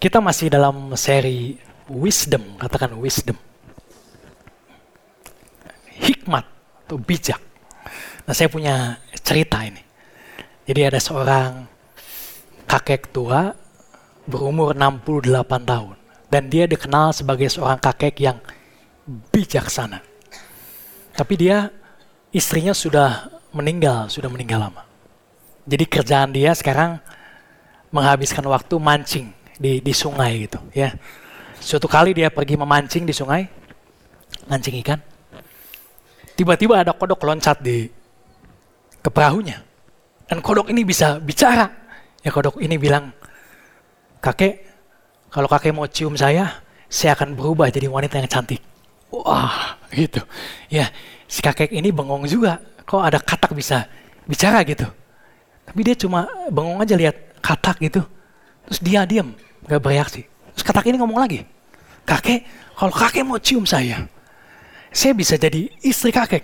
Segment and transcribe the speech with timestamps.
[0.00, 3.36] Kita masih dalam seri wisdom, katakan wisdom.
[6.00, 6.48] Hikmat
[6.88, 7.36] atau bijak.
[8.24, 9.84] Nah, saya punya cerita ini.
[10.64, 11.68] Jadi ada seorang
[12.64, 13.52] kakek tua
[14.24, 15.96] berumur 68 tahun
[16.32, 18.40] dan dia dikenal sebagai seorang kakek yang
[19.34, 20.00] bijaksana.
[21.12, 21.68] Tapi dia
[22.32, 24.88] istrinya sudah meninggal, sudah meninggal lama.
[25.68, 26.96] Jadi kerjaan dia sekarang
[27.92, 29.28] menghabiskan waktu mancing
[29.60, 30.96] di di sungai gitu ya.
[31.60, 33.44] Suatu kali dia pergi memancing di sungai,
[34.48, 34.96] mancing ikan.
[36.32, 37.84] Tiba-tiba ada kodok loncat di
[39.04, 39.60] ke perahunya.
[40.24, 41.68] Dan kodok ini bisa bicara.
[42.24, 43.12] Ya kodok ini bilang,
[44.24, 44.64] kakek,
[45.28, 48.64] kalau kakek mau cium saya, saya akan berubah jadi wanita yang cantik.
[49.12, 50.24] Wah, gitu.
[50.72, 50.88] Ya,
[51.28, 52.56] si kakek ini bengong juga.
[52.88, 53.84] Kok ada katak bisa
[54.24, 54.88] bicara gitu.
[55.68, 58.00] Tapi dia cuma bengong aja lihat katak gitu.
[58.64, 59.34] Terus dia diam,
[59.70, 60.26] gak bereaksi.
[60.26, 61.46] Terus katak ini ngomong lagi,
[62.02, 62.42] kakek,
[62.74, 64.02] kalau kakek mau cium saya,
[64.90, 66.42] saya bisa jadi istri kakek.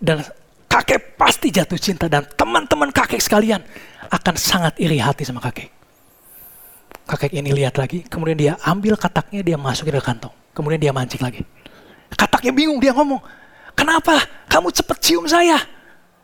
[0.00, 0.24] Dan
[0.68, 3.60] kakek pasti jatuh cinta dan teman-teman kakek sekalian
[4.08, 5.72] akan sangat iri hati sama kakek.
[7.06, 10.34] Kakek ini lihat lagi, kemudian dia ambil kataknya, dia masukin ke kantong.
[10.50, 11.44] Kemudian dia mancing lagi.
[12.12, 13.22] Kataknya bingung, dia ngomong,
[13.78, 15.60] kenapa kamu cepat cium saya?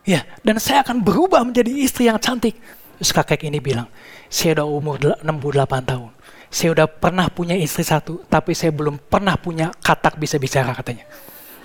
[0.03, 2.59] Ya, dan saya akan berubah menjadi istri yang cantik.
[2.99, 3.87] Terus kakek ini bilang,
[4.31, 6.12] saya udah umur 68 tahun.
[6.53, 11.09] Saya udah pernah punya istri satu, tapi saya belum pernah punya katak bisa bicara katanya.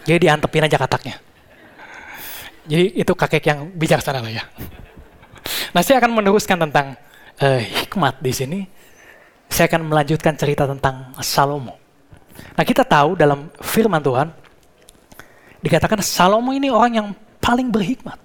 [0.07, 1.19] Jadi diantepin aja kataknya.
[2.71, 4.43] Jadi itu kakek yang bijaksana lah ya.
[5.75, 6.95] Nah saya akan meneruskan tentang
[7.43, 8.59] uh, hikmat di sini.
[9.51, 11.75] Saya akan melanjutkan cerita tentang Salomo.
[12.55, 14.31] Nah kita tahu dalam firman Tuhan,
[15.59, 17.07] dikatakan Salomo ini orang yang
[17.43, 18.19] paling berhikmat.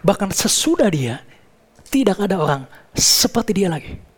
[0.00, 1.20] Bahkan sesudah dia,
[1.92, 2.64] tidak ada orang
[2.96, 4.09] seperti dia lagi.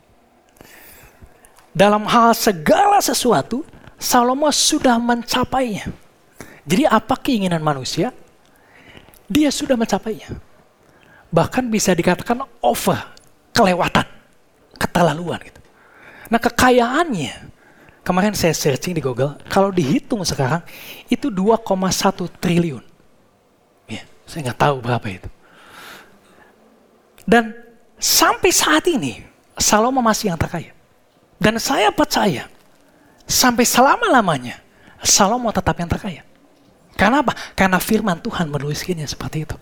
[1.73, 3.65] Dalam hal segala sesuatu,
[3.97, 5.89] Salomo sudah mencapainya.
[6.69, 8.13] Jadi apa keinginan manusia?
[9.27, 10.37] Dia sudah mencapainya.
[11.33, 13.01] Bahkan bisa dikatakan over,
[13.57, 14.05] kelewatan,
[14.77, 15.61] keterlaluan gitu.
[16.29, 17.33] Nah kekayaannya,
[18.05, 20.61] kemarin saya searching di Google, kalau dihitung sekarang
[21.09, 22.85] itu 2,1 triliun.
[23.89, 25.29] Ya, saya nggak tahu berapa itu.
[27.25, 27.57] Dan
[27.97, 29.25] sampai saat ini
[29.57, 30.82] Salomo masih yang terkaya.
[31.43, 32.47] Dan saya percaya
[33.27, 34.63] sampai selama-lamanya
[35.03, 36.23] Salomo tetap yang terkaya.
[36.95, 37.35] Karena apa?
[37.59, 39.57] Karena firman Tuhan menuliskannya seperti itu.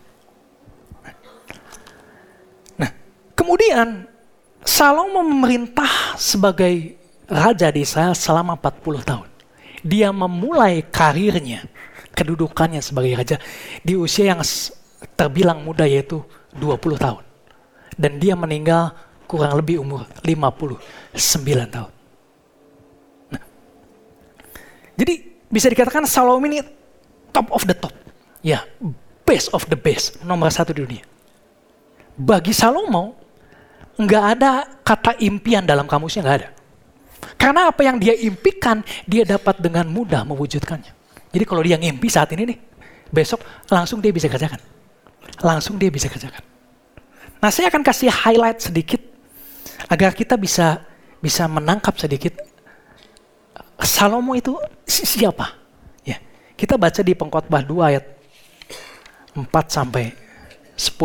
[2.77, 2.91] Nah,
[3.33, 4.05] kemudian
[4.61, 9.29] Salomo memerintah sebagai raja di Israel selama 40 tahun.
[9.81, 11.65] Dia memulai karirnya,
[12.13, 13.37] kedudukannya sebagai raja
[13.81, 14.45] di usia yang
[15.17, 16.21] terbilang muda yaitu
[16.61, 17.25] 20 tahun
[18.01, 18.97] dan dia meninggal
[19.31, 20.75] kurang lebih umur 59
[21.71, 21.93] tahun.
[23.31, 23.43] Nah,
[24.99, 25.15] jadi
[25.47, 26.59] bisa dikatakan Salomo ini
[27.31, 27.95] top of the top.
[28.43, 28.67] Ya,
[29.23, 31.05] best of the best, nomor satu di dunia.
[32.19, 33.15] Bagi Salomo,
[33.95, 36.49] nggak ada kata impian dalam kamusnya, nggak ada.
[37.39, 40.93] Karena apa yang dia impikan, dia dapat dengan mudah mewujudkannya.
[41.31, 42.59] Jadi kalau dia ngimpi saat ini nih,
[43.15, 44.59] besok langsung dia bisa kerjakan.
[45.41, 46.43] Langsung dia bisa kerjakan.
[47.41, 49.10] Nah, saya akan kasih highlight sedikit
[49.89, 50.85] agar kita bisa
[51.21, 52.37] bisa menangkap sedikit
[53.81, 55.57] Salomo itu siapa?
[56.05, 56.21] Ya.
[56.53, 58.05] Kita baca di Pengkhotbah 2 ayat
[59.33, 60.13] 4 sampai
[60.77, 61.01] 10.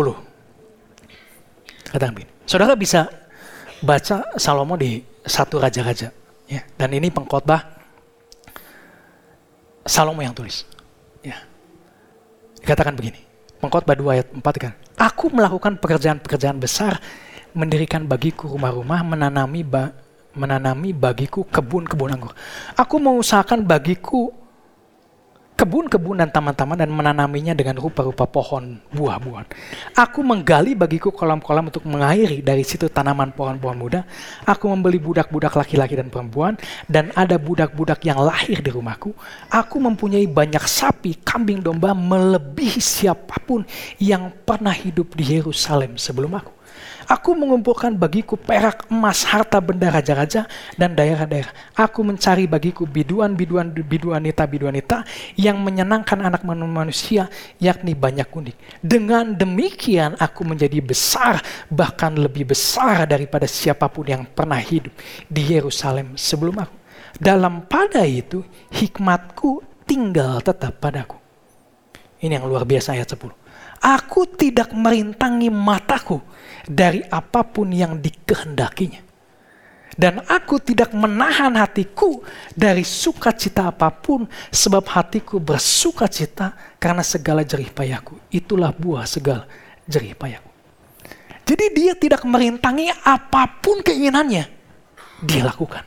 [1.87, 2.31] Katakan begini.
[2.43, 3.07] Saudara bisa
[3.79, 6.11] baca Salomo di satu raja-raja
[6.51, 6.61] ya.
[6.75, 7.63] Dan ini Pengkhotbah
[9.87, 10.67] Salomo yang tulis.
[11.23, 11.39] Ya.
[12.59, 13.23] Dikatakan begini.
[13.63, 14.73] Pengkhotbah 2 ayat 4 kan.
[14.99, 16.99] Aku melakukan pekerjaan-pekerjaan besar,
[17.55, 19.95] mendirikan bagiku rumah-rumah, menanami ba
[20.35, 22.35] menanami bagiku kebun-kebun anggur.
[22.75, 24.35] Aku mengusahakan bagiku
[25.55, 29.47] kebun-kebun dan taman-taman dan menanaminya dengan rupa-rupa pohon buah-buahan.
[29.95, 34.03] Aku menggali bagiku kolam-kolam untuk mengairi dari situ tanaman pohon-pohon muda.
[34.43, 36.59] Aku membeli budak-budak laki-laki dan perempuan
[36.91, 39.15] dan ada budak-budak yang lahir di rumahku.
[39.47, 43.63] Aku mempunyai banyak sapi, kambing, domba melebihi siapa pun
[43.95, 46.54] yang pernah hidup di Yerusalem sebelum aku.
[47.05, 51.53] Aku mengumpulkan bagiku perak, emas, harta benda raja-raja dan daerah-daerah.
[51.77, 55.05] Aku mencari bagiku biduan-biduan biduanita-biduanita
[55.37, 57.29] yang menyenangkan anak manusia,
[57.61, 58.57] yakni banyak kuning.
[58.81, 64.93] Dengan demikian aku menjadi besar, bahkan lebih besar daripada siapa pun yang pernah hidup
[65.29, 66.75] di Yerusalem sebelum aku.
[67.21, 68.43] Dalam pada itu,
[68.73, 71.21] hikmatku tinggal tetap padaku.
[72.19, 73.44] Ini yang luar biasa ayat 10.
[73.81, 76.21] Aku tidak merintangi mataku
[76.65, 79.05] dari apa pun yang dikehendakinya.
[79.95, 82.19] Dan aku tidak menahan hatiku
[82.51, 88.19] dari sukacita apa pun, sebab hatiku bersukacita karena segala jerih payahku.
[88.27, 89.47] Itulah buah segala
[89.87, 90.51] jerih payahku.
[91.47, 94.43] Jadi dia tidak merintangi apa pun keinginannya,
[95.23, 95.85] dia lakukan.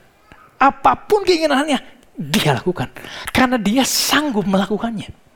[0.57, 1.79] Apa pun keinginannya,
[2.17, 2.89] dia lakukan.
[3.29, 5.28] Karena dia sanggup melakukannya.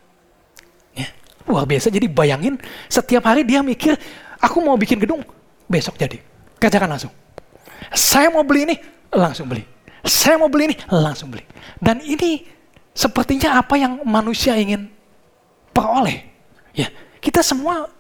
[1.49, 3.99] Luar biasa, jadi bayangin setiap hari dia mikir,
[4.39, 5.23] aku mau bikin gedung,
[5.67, 6.23] besok jadi.
[6.63, 7.13] Kerjakan langsung
[7.91, 8.77] saya mau beli ini,
[9.11, 9.67] langsung beli.
[10.07, 11.43] Saya mau beli ini, langsung beli.
[11.83, 12.47] Dan ini
[12.95, 14.87] sepertinya apa yang manusia ingin
[15.75, 16.23] peroleh.
[16.77, 17.91] Ya, kita semua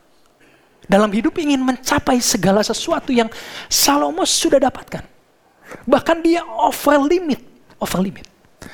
[0.87, 3.27] dalam hidup ingin mencapai segala sesuatu yang
[3.67, 5.03] Salomo sudah dapatkan.
[5.89, 7.41] Bahkan dia over limit,
[7.79, 8.27] over limit.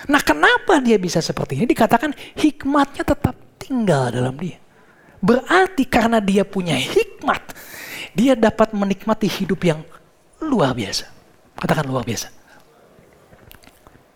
[0.09, 1.67] Nah, kenapa dia bisa seperti ini?
[1.69, 3.37] Dikatakan hikmatnya tetap
[3.69, 4.56] tinggal dalam dia.
[5.20, 7.53] Berarti karena dia punya hikmat,
[8.17, 9.85] dia dapat menikmati hidup yang
[10.41, 11.05] luar biasa.
[11.59, 12.32] Katakan luar biasa.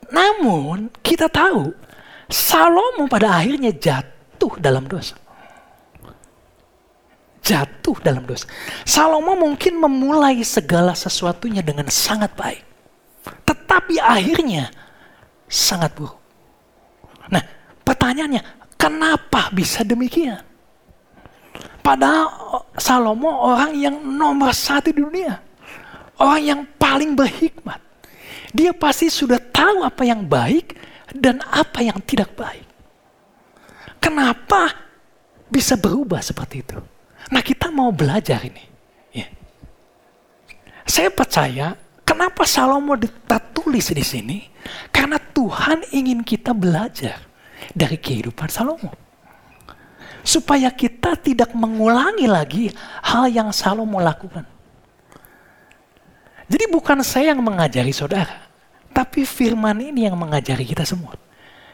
[0.09, 1.75] Namun kita tahu
[2.33, 5.21] Salomo pada akhirnya jatuh dalam dosa.
[7.43, 8.49] Jatuh dalam dosa.
[8.89, 12.65] Salomo mungkin memulai segala sesuatunya dengan sangat baik.
[13.45, 14.71] Tetapi akhirnya
[15.51, 16.17] sangat buruk.
[17.29, 17.43] Nah
[17.83, 20.43] pertanyaannya, kenapa bisa demikian?
[21.87, 25.53] Padahal Salomo orang yang nomor satu di dunia
[26.23, 27.83] orang yang paling berhikmat.
[28.55, 30.77] Dia pasti sudah tahu apa yang baik
[31.17, 32.69] dan apa yang tidak baik.
[33.99, 34.71] Kenapa
[35.49, 36.79] bisa berubah seperti itu?
[37.33, 38.65] Nah kita mau belajar ini.
[39.15, 39.27] Ya.
[40.85, 41.75] Saya percaya
[42.05, 44.39] kenapa Salomo ditulis di sini?
[44.93, 47.32] Karena Tuhan ingin kita belajar
[47.71, 48.91] dari kehidupan Salomo.
[50.23, 52.71] Supaya kita tidak mengulangi lagi
[53.07, 54.47] hal yang Salomo lakukan.
[56.51, 58.45] Jadi bukan saya yang mengajari saudara,
[58.93, 61.17] tapi firman ini yang mengajari kita semua.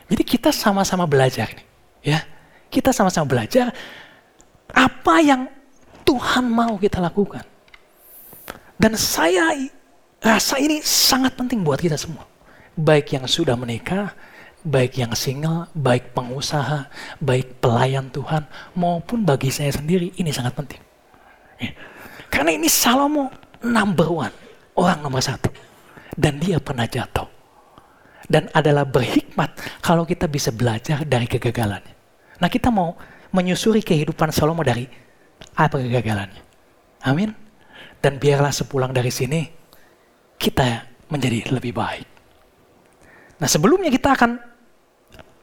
[0.08, 1.66] Jadi kita sama-sama belajar nih,
[2.14, 2.20] ya.
[2.68, 3.72] Kita sama-sama belajar
[4.72, 5.48] apa yang
[6.04, 7.44] Tuhan mau kita lakukan.
[8.78, 9.50] Dan saya
[10.22, 12.24] rasa ini sangat penting buat kita semua.
[12.78, 14.14] Baik yang sudah menikah,
[14.68, 16.92] baik yang single, baik pengusaha,
[17.24, 18.44] baik pelayan Tuhan,
[18.76, 20.80] maupun bagi saya sendiri, ini sangat penting.
[21.56, 21.72] Ya.
[22.28, 23.32] Karena ini Salomo
[23.64, 24.34] number one
[24.76, 25.48] orang nomor satu.
[26.12, 27.26] Dan dia pernah jatuh.
[28.28, 31.96] Dan adalah berhikmat kalau kita bisa belajar dari kegagalannya.
[32.38, 32.92] Nah kita mau
[33.32, 34.84] menyusuri kehidupan Salomo dari
[35.56, 36.42] apa kegagalannya.
[37.08, 37.32] Amin.
[37.98, 39.40] Dan biarlah sepulang dari sini
[40.36, 42.06] kita menjadi lebih baik.
[43.40, 44.57] Nah sebelumnya kita akan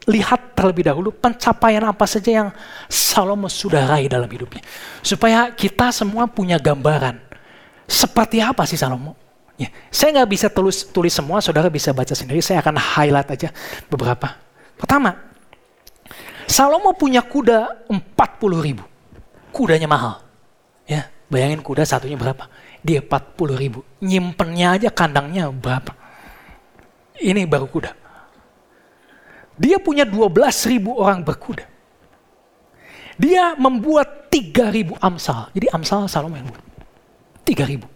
[0.06, 2.50] lihat terlebih dahulu pencapaian apa saja yang
[2.86, 4.62] Salomo sudah raih dalam hidupnya.
[5.02, 7.18] Supaya kita semua punya gambaran.
[7.86, 9.18] Seperti apa sih Salomo?
[9.56, 12.44] Ya, saya nggak bisa tulis tulis semua, saudara bisa baca sendiri.
[12.44, 13.50] Saya akan highlight aja
[13.90, 14.36] beberapa.
[14.75, 15.16] Pertama,
[16.46, 18.84] Salomo punya kuda 40 ribu.
[19.50, 20.22] Kudanya mahal.
[20.86, 22.46] Ya, bayangin kuda satunya berapa?
[22.86, 23.81] Dia 40 ribu.
[24.04, 25.96] Nyimpennya aja kandangnya berapa?
[27.18, 28.05] Ini baru kuda.
[29.56, 30.31] Dia punya 12
[30.72, 31.63] ribu orang berkuda.
[33.16, 35.48] Dia membuat 3 ribu amsal.
[35.56, 36.63] Jadi amsal Salomo yang buat.
[37.48, 37.88] 3 ribu.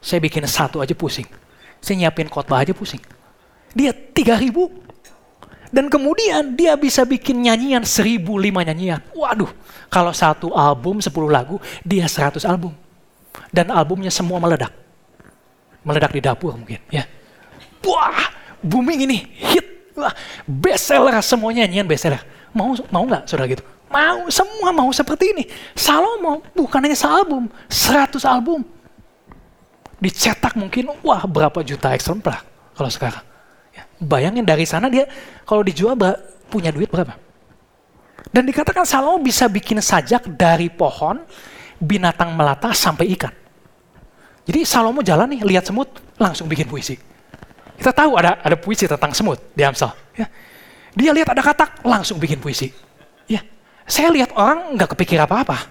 [0.00, 1.28] Saya bikin satu aja pusing.
[1.80, 3.00] Saya nyiapin khotbah aja pusing.
[3.76, 4.68] Dia tiga ribu.
[5.70, 8.98] Dan kemudian dia bisa bikin nyanyian seribu lima nyanyian.
[9.14, 9.48] Waduh,
[9.86, 12.74] kalau satu album sepuluh lagu, dia seratus album.
[13.54, 14.74] Dan albumnya semua meledak.
[15.86, 17.06] Meledak di dapur mungkin ya.
[17.86, 19.79] Wah, booming ini, hit.
[20.00, 20.14] Wah,
[20.48, 22.22] best seller, semuanya nyanyian best seller.
[22.56, 23.62] Mau mau nggak saudara gitu?
[23.90, 25.44] Mau, semua mau seperti ini.
[25.76, 28.62] Salomo bukan hanya sealbum, seratus album
[30.00, 32.40] dicetak mungkin wah berapa juta eksemplar
[32.72, 33.22] kalau sekarang.
[33.76, 35.06] Ya, bayangin dari sana dia
[35.44, 35.94] kalau dijual
[36.48, 37.14] punya duit berapa?
[38.32, 41.24] Dan dikatakan Salomo bisa bikin sajak dari pohon,
[41.78, 43.32] binatang melata sampai ikan.
[44.44, 45.88] Jadi Salomo jalan nih, lihat semut,
[46.20, 46.98] langsung bikin puisi.
[47.80, 49.96] Kita tahu ada ada puisi tentang semut di Amsal.
[50.12, 50.28] Ya.
[50.92, 52.68] Dia lihat ada katak, langsung bikin puisi.
[53.24, 53.40] Ya.
[53.88, 55.64] Saya lihat orang nggak kepikir apa-apa.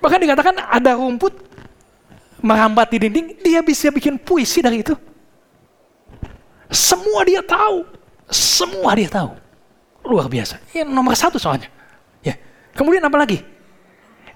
[0.00, 1.36] Bahkan dikatakan ada rumput,
[2.40, 4.96] merambat di dinding, dia bisa bikin puisi dari itu.
[6.72, 7.84] Semua dia tahu.
[8.32, 9.36] Semua dia tahu.
[10.08, 10.56] Luar biasa.
[10.72, 11.68] Ini nomor satu soalnya.
[12.24, 12.40] Ya.
[12.72, 13.44] Kemudian apa lagi?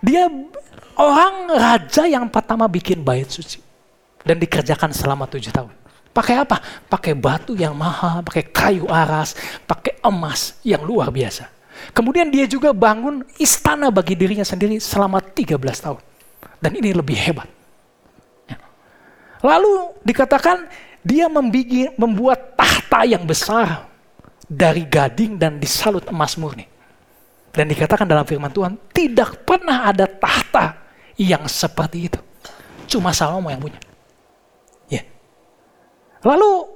[0.04, 0.28] Dia
[1.00, 3.64] orang raja yang pertama bikin bait suci.
[4.20, 5.83] Dan dikerjakan selama tujuh tahun.
[6.14, 6.62] Pakai apa?
[6.86, 9.34] Pakai batu yang mahal, pakai kayu aras,
[9.66, 11.50] pakai emas yang luar biasa.
[11.90, 16.00] Kemudian dia juga bangun istana bagi dirinya sendiri selama 13 tahun.
[16.62, 17.50] Dan ini lebih hebat.
[19.42, 20.70] Lalu dikatakan
[21.04, 23.90] dia membuat tahta yang besar
[24.48, 26.64] dari gading dan disalut emas murni.
[27.52, 30.78] Dan dikatakan dalam firman Tuhan, tidak pernah ada tahta
[31.20, 32.20] yang seperti itu.
[32.88, 33.82] Cuma Salomo yang punya.
[36.24, 36.74] Lalu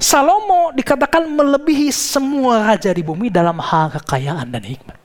[0.00, 4.96] Salomo dikatakan melebihi semua raja di bumi dalam hal kekayaan dan hikmat.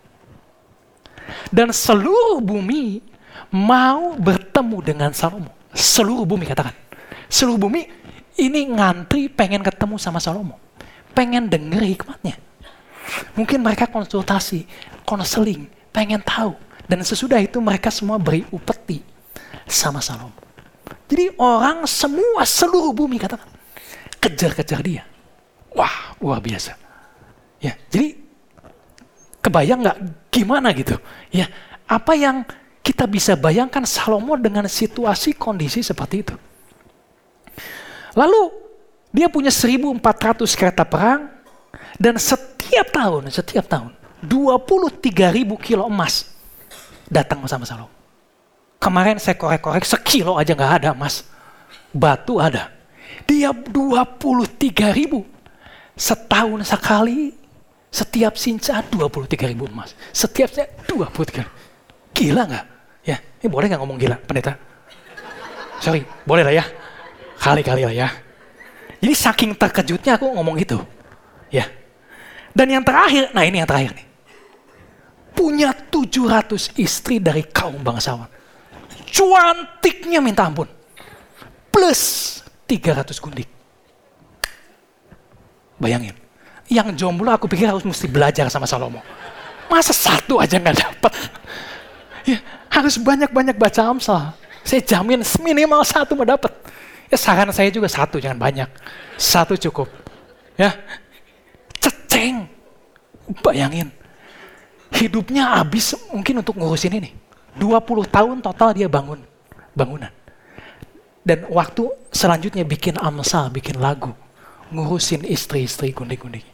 [1.51, 3.03] Dan seluruh bumi
[3.51, 5.51] mau bertemu dengan Salomo.
[5.75, 6.71] Seluruh bumi katakan.
[7.27, 7.83] Seluruh bumi
[8.39, 10.55] ini ngantri pengen ketemu sama Salomo.
[11.11, 12.39] Pengen denger hikmatnya.
[13.35, 14.63] Mungkin mereka konsultasi,
[15.03, 16.55] konseling, pengen tahu.
[16.87, 19.03] Dan sesudah itu mereka semua beri upeti
[19.67, 20.39] sama Salomo.
[21.11, 23.54] Jadi orang semua seluruh bumi katakan
[24.25, 25.03] kejar-kejar dia.
[25.77, 26.73] Wah, luar biasa.
[27.61, 28.17] Ya, jadi
[29.45, 29.97] kebayang nggak
[30.33, 30.97] gimana gitu?
[31.29, 31.45] Ya,
[31.85, 32.41] apa yang
[32.81, 36.35] kita bisa bayangkan Salomo dengan situasi kondisi seperti itu.
[38.17, 38.41] Lalu
[39.13, 40.01] dia punya 1400
[40.57, 41.29] kereta perang
[42.01, 43.93] dan setiap tahun, setiap tahun
[44.25, 45.05] 23.000
[45.61, 46.33] kilo emas
[47.09, 47.93] datang sama Salomo.
[48.81, 51.25] Kemarin saya korek-korek sekilo aja nggak ada emas.
[51.89, 52.74] Batu ada.
[53.23, 55.23] Dia 23 ribu.
[55.95, 57.31] Setahun sekali,
[57.87, 59.95] setiap sinca 23 ribu emas.
[60.11, 61.47] Setiap saya 23
[62.15, 62.65] Gila nggak?
[63.03, 64.55] Ya, ini boleh nggak ngomong gila, pendeta?
[65.83, 66.65] Sorry, boleh lah ya.
[67.35, 68.07] Kali-kali lah ya.
[69.03, 70.79] Jadi saking terkejutnya aku ngomong gitu.
[71.51, 71.67] Ya.
[72.55, 74.07] Dan yang terakhir, nah ini yang terakhir nih.
[75.35, 78.31] Punya 700 istri dari kaum bangsawan.
[79.11, 80.71] Cuantiknya minta ampun.
[81.69, 82.34] Plus
[82.65, 83.49] 300 gundik.
[85.77, 86.15] Bayangin.
[86.65, 89.05] Yang jomblo aku pikir harus mesti belajar sama Salomo.
[89.69, 91.13] Masa satu aja nggak dapat?
[92.25, 92.41] Ya,
[92.73, 94.33] harus banyak-banyak baca Amsal.
[94.65, 96.49] Saya jamin minimal satu mau dapat.
[97.05, 98.65] Ya saran saya juga satu, jangan banyak.
[99.13, 99.85] Satu cukup.
[100.57, 100.73] Ya,
[101.77, 102.49] ceceng.
[103.45, 103.93] Bayangin.
[104.89, 107.13] Hidupnya habis mungkin untuk ngurusin ini.
[107.61, 109.21] 20 tahun total dia bangun
[109.75, 110.09] bangunan.
[111.25, 114.13] Dan waktu selanjutnya bikin amsal, bikin lagu.
[114.69, 116.45] Ngurusin istri-istri gundik-gundik.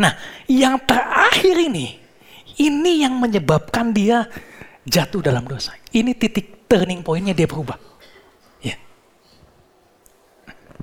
[0.00, 0.16] Nah,
[0.48, 2.00] yang terakhir ini,
[2.56, 4.24] ini yang menyebabkan dia
[4.88, 5.76] jatuh dalam dosa.
[5.92, 7.76] Ini titik turning pointnya dia berubah.
[8.64, 8.80] Ya.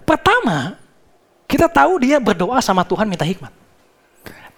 [0.06, 0.78] Pertama,
[1.50, 3.54] kita tahu dia berdoa sama Tuhan minta hikmat.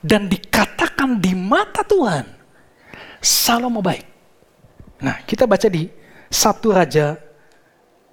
[0.03, 2.27] Dan dikatakan di mata Tuhan,
[3.23, 4.05] Salomo baik.
[4.99, 5.89] Nah, kita baca di
[6.27, 7.26] satu Raja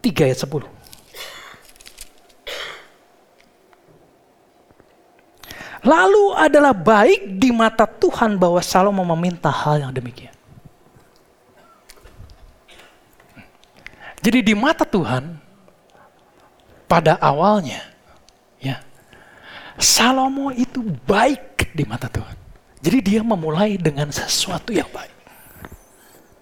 [0.05, 0.69] 3 ayat 10.
[5.85, 10.33] Lalu adalah baik di mata Tuhan bahwa Salomo meminta hal yang demikian.
[14.25, 15.37] Jadi di mata Tuhan
[16.89, 17.85] pada awalnya
[18.57, 18.81] ya
[19.77, 22.33] Salomo itu baik di mata Tuhan.
[22.81, 25.13] Jadi dia memulai dengan sesuatu yang baik.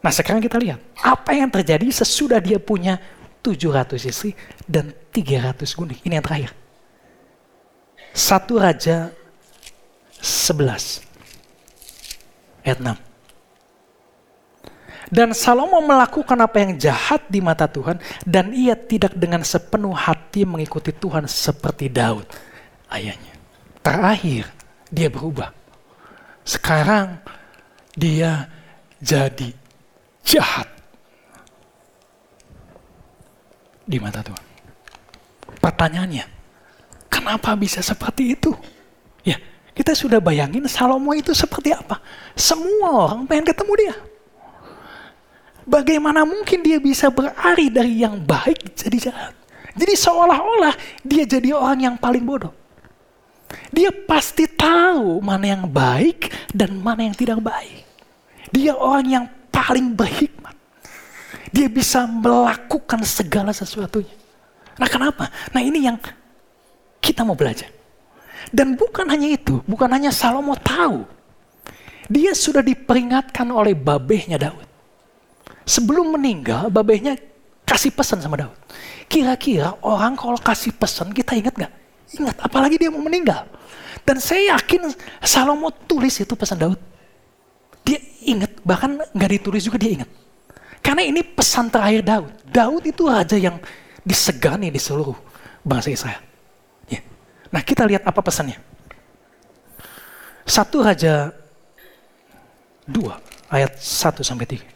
[0.03, 3.03] Nah sekarang kita lihat apa yang terjadi sesudah dia punya
[3.43, 4.33] 700 istri
[4.65, 5.99] dan 300 gundik.
[6.07, 6.55] Ini yang terakhir.
[8.15, 9.11] Satu Raja
[10.23, 11.03] 11
[12.63, 12.95] ayat 6.
[15.13, 20.49] Dan Salomo melakukan apa yang jahat di mata Tuhan dan ia tidak dengan sepenuh hati
[20.49, 22.25] mengikuti Tuhan seperti Daud
[22.89, 23.37] ayahnya.
[23.85, 24.49] Terakhir
[24.89, 25.53] dia berubah.
[26.49, 27.21] Sekarang
[27.93, 28.49] dia
[29.05, 29.53] jadi
[30.25, 30.69] jahat
[33.93, 34.47] di mata Tuhan.
[35.61, 36.25] Pertanyaannya,
[37.13, 38.57] kenapa bisa seperti itu?
[39.21, 39.37] Ya,
[39.77, 42.01] kita sudah bayangin Salomo itu seperti apa.
[42.33, 43.97] Semua orang pengen ketemu dia.
[45.69, 49.35] Bagaimana mungkin dia bisa berari dari yang baik jadi jahat?
[49.77, 50.75] Jadi seolah-olah
[51.07, 52.51] dia jadi orang yang paling bodoh.
[53.69, 57.85] Dia pasti tahu mana yang baik dan mana yang tidak baik.
[58.51, 60.52] Dia orang yang paling berhikmat.
[61.53, 64.17] Dia bisa melakukan segala sesuatunya.
[64.81, 65.29] Nah kenapa?
[65.53, 66.01] Nah ini yang
[66.99, 67.69] kita mau belajar.
[68.49, 71.05] Dan bukan hanya itu, bukan hanya Salomo tahu.
[72.11, 74.67] Dia sudah diperingatkan oleh babehnya Daud.
[75.63, 77.15] Sebelum meninggal, babehnya
[77.63, 78.57] kasih pesan sama Daud.
[79.07, 81.73] Kira-kira orang kalau kasih pesan kita ingat gak?
[82.19, 83.47] Ingat, apalagi dia mau meninggal.
[84.03, 84.91] Dan saya yakin
[85.23, 86.81] Salomo tulis itu pesan Daud.
[87.87, 90.11] Dia ingat, bahkan gak ditulis juga dia ingat.
[90.83, 92.33] Karena ini pesan terakhir Daud.
[92.51, 93.57] Daud itu raja yang
[94.03, 95.15] disegani di seluruh
[95.63, 96.21] bangsa Israel.
[96.91, 97.01] Ya.
[97.55, 98.59] Nah kita lihat apa pesannya.
[100.43, 101.31] Satu Raja
[102.91, 104.67] 2 ayat 1 sampai 3.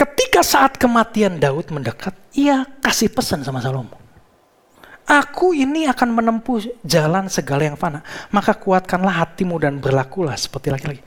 [0.00, 3.96] Ketika Ketika saat kematian Daud mendekat, ia kasih pesan sama Salomo.
[5.06, 8.02] Aku ini akan menempuh jalan segala yang fana.
[8.34, 11.02] Maka kuatkanlah hatimu dan berlakulah seperti laki-laki.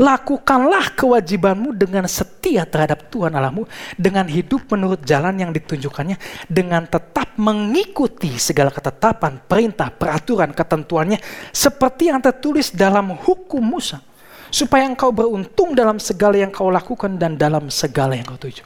[0.00, 3.68] Lakukanlah kewajibanmu dengan setia terhadap Tuhan Allahmu.
[4.00, 6.16] Dengan hidup menurut jalan yang ditunjukkannya.
[6.48, 11.20] Dengan tetap mengikuti segala ketetapan, perintah, peraturan, ketentuannya.
[11.52, 14.00] Seperti yang tertulis dalam hukum Musa.
[14.48, 18.64] Supaya engkau beruntung dalam segala yang kau lakukan dan dalam segala yang kau tuju.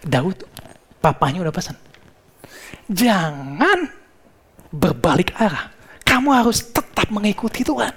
[0.00, 0.48] Daud,
[1.04, 1.76] papanya udah pesan.
[2.88, 4.03] Jangan
[4.74, 5.70] berbalik arah.
[6.02, 7.94] Kamu harus tetap mengikuti Tuhan.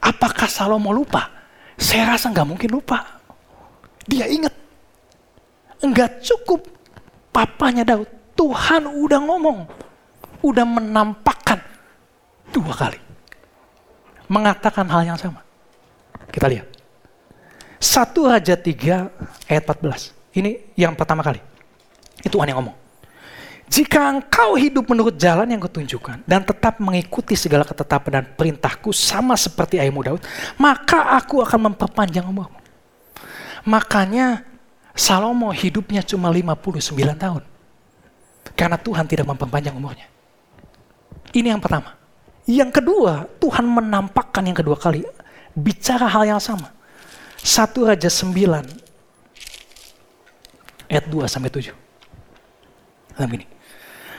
[0.00, 1.28] Apakah Salomo lupa?
[1.76, 3.20] Saya rasa nggak mungkin lupa.
[4.04, 4.52] Dia ingat.
[5.80, 6.64] Enggak cukup
[7.32, 8.08] papanya Daud.
[8.34, 9.58] Tuhan udah ngomong.
[10.44, 11.60] Udah menampakkan
[12.52, 13.00] dua kali.
[14.28, 15.40] Mengatakan hal yang sama.
[16.28, 16.68] Kita lihat.
[17.80, 20.40] Satu Raja 3 ayat 14.
[20.40, 21.38] Ini yang pertama kali.
[22.20, 22.83] Itu Tuhan yang ngomong.
[23.64, 29.34] Jika engkau hidup menurut jalan yang kutunjukkan dan tetap mengikuti segala ketetapan dan perintahku sama
[29.34, 30.22] seperti ayahmu Daud,
[30.60, 32.60] maka aku akan memperpanjang umurmu.
[33.64, 34.44] Makanya
[34.94, 37.42] Salomo hidupnya cuma 59 tahun.
[38.54, 40.06] Karena Tuhan tidak memperpanjang umurnya.
[41.34, 41.98] Ini yang pertama.
[42.46, 45.02] Yang kedua, Tuhan menampakkan yang kedua kali.
[45.56, 46.70] Bicara hal yang sama.
[47.40, 48.30] Satu Raja 9
[50.86, 51.74] ayat 2 sampai 7.
[53.18, 53.53] Dalam ini.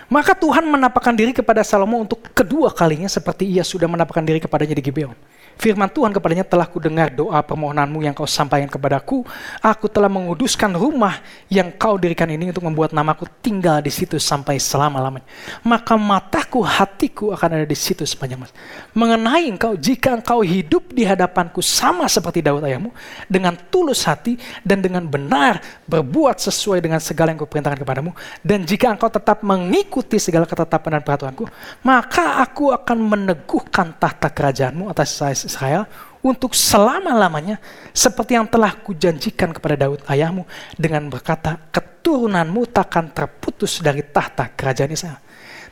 [0.05, 4.77] Maka Tuhan menampakkan diri kepada Salomo untuk kedua kalinya seperti ia sudah menampakkan diri kepadanya
[4.77, 5.17] di Gibeon.
[5.55, 9.23] Firman Tuhan kepadanya telah kudengar doa permohonanmu yang kau sampaikan kepadaku.
[9.63, 14.59] Aku telah menguduskan rumah yang kau dirikan ini untuk membuat namaku tinggal di situ sampai
[14.59, 15.23] selama-lamanya.
[15.63, 18.53] Maka mataku, hatiku akan ada di situ sepanjang masa.
[18.91, 22.91] Mengenai engkau, jika engkau hidup di hadapanku sama seperti Daud ayahmu,
[23.31, 28.11] dengan tulus hati dan dengan benar berbuat sesuai dengan segala yang kuperintahkan kepadamu,
[28.43, 31.47] dan jika engkau tetap mengikuti segala ketetapan dan peraturanku,
[31.79, 35.85] maka aku akan meneguhkan tahta kerajaanmu atas saya Israel
[36.25, 37.61] untuk selama-lamanya
[37.93, 40.41] seperti yang telah kujanjikan kepada Daud ayahmu
[40.73, 45.21] dengan berkata keturunanmu takkan terputus dari tahta kerajaan Israel.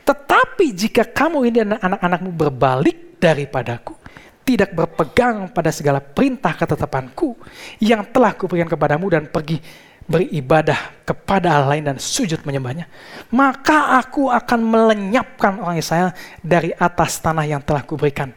[0.06, 3.98] Tetapi jika kamu ini dan anak-anakmu berbalik daripadaku,
[4.44, 7.34] tidak berpegang pada segala perintah ketetapanku
[7.80, 9.58] yang telah kuberikan kepadamu dan pergi
[10.04, 12.84] beribadah kepada Allah lain dan sujud menyembahnya,
[13.32, 16.12] maka aku akan melenyapkan orang Israel
[16.44, 18.28] dari atas tanah yang telah kuberikan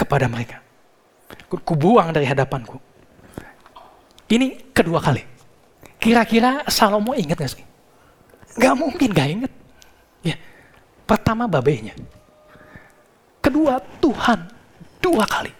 [0.00, 0.64] kepada mereka.
[1.50, 2.80] Kubuang dari hadapanku.
[4.30, 5.20] Ini kedua kali.
[6.00, 7.64] Kira-kira Salomo ingat gak sih?
[8.56, 9.52] Gak mungkin gak ingat.
[10.24, 10.40] Ya.
[11.04, 11.92] Pertama babenya.
[13.44, 14.48] Kedua Tuhan.
[15.02, 15.52] Dua kali.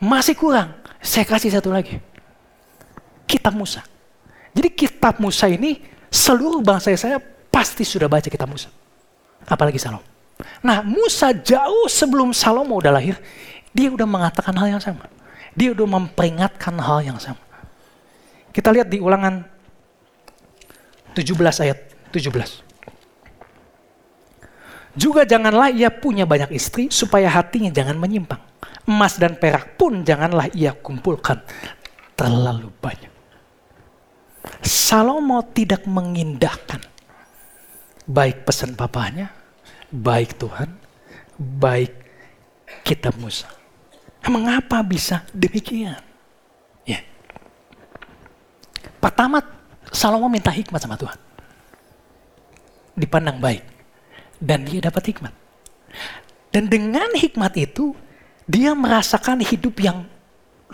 [0.00, 0.72] Masih kurang.
[1.02, 1.98] Saya kasih satu lagi.
[3.28, 3.84] Kitab Musa.
[4.52, 7.18] Jadi kitab Musa ini seluruh bangsa saya
[7.50, 8.70] pasti sudah baca kitab Musa.
[9.48, 10.11] Apalagi Salomo.
[10.62, 13.18] Nah Musa jauh sebelum Salomo udah lahir,
[13.72, 15.08] dia udah mengatakan hal yang sama.
[15.52, 17.40] Dia udah memperingatkan hal yang sama.
[18.52, 19.44] Kita lihat di ulangan
[21.16, 21.78] 17 ayat
[22.12, 22.72] 17.
[24.92, 28.40] Juga janganlah ia punya banyak istri supaya hatinya jangan menyimpang.
[28.84, 31.40] Emas dan perak pun janganlah ia kumpulkan
[32.12, 33.12] terlalu banyak.
[34.60, 36.82] Salomo tidak mengindahkan
[38.04, 39.30] baik pesan papanya,
[39.92, 40.72] baik Tuhan,
[41.36, 41.92] baik
[42.82, 43.46] kitab Musa.
[44.24, 46.00] Mengapa bisa demikian?
[46.88, 47.04] Ya.
[48.98, 49.44] Pertama,
[49.92, 51.18] Salomo minta hikmat sama Tuhan.
[52.96, 53.62] Dipandang baik.
[54.40, 55.34] Dan dia dapat hikmat.
[56.50, 57.92] Dan dengan hikmat itu,
[58.48, 60.08] dia merasakan hidup yang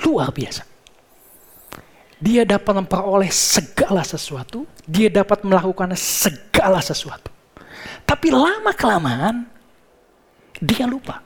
[0.06, 0.64] luar biasa.
[2.18, 7.37] Dia dapat memperoleh segala sesuatu, dia dapat melakukan segala sesuatu.
[8.08, 9.44] Tapi lama-kelamaan
[10.64, 11.20] dia lupa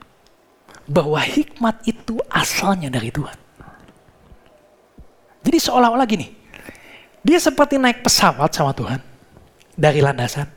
[0.90, 3.38] bahwa hikmat itu asalnya dari Tuhan.
[5.46, 6.26] Jadi seolah-olah gini,
[7.22, 8.98] dia seperti naik pesawat sama Tuhan
[9.78, 10.50] dari landasan.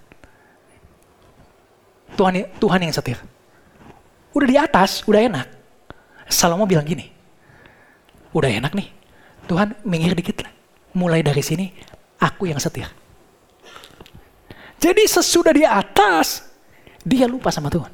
[2.17, 3.21] Tuhan Tuhan yang setir.
[4.33, 5.47] Udah di atas, udah enak.
[6.25, 7.05] Salomo bilang gini,
[8.33, 8.89] udah enak nih,
[9.45, 10.53] Tuhan minggir dikit lah.
[10.97, 11.69] Mulai dari sini,
[12.17, 12.89] aku yang setir.
[14.79, 16.45] Jadi sesudah di atas,
[17.01, 17.91] dia lupa sama Tuhan.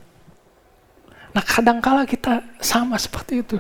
[1.31, 3.57] Nah kadangkala kita sama seperti itu.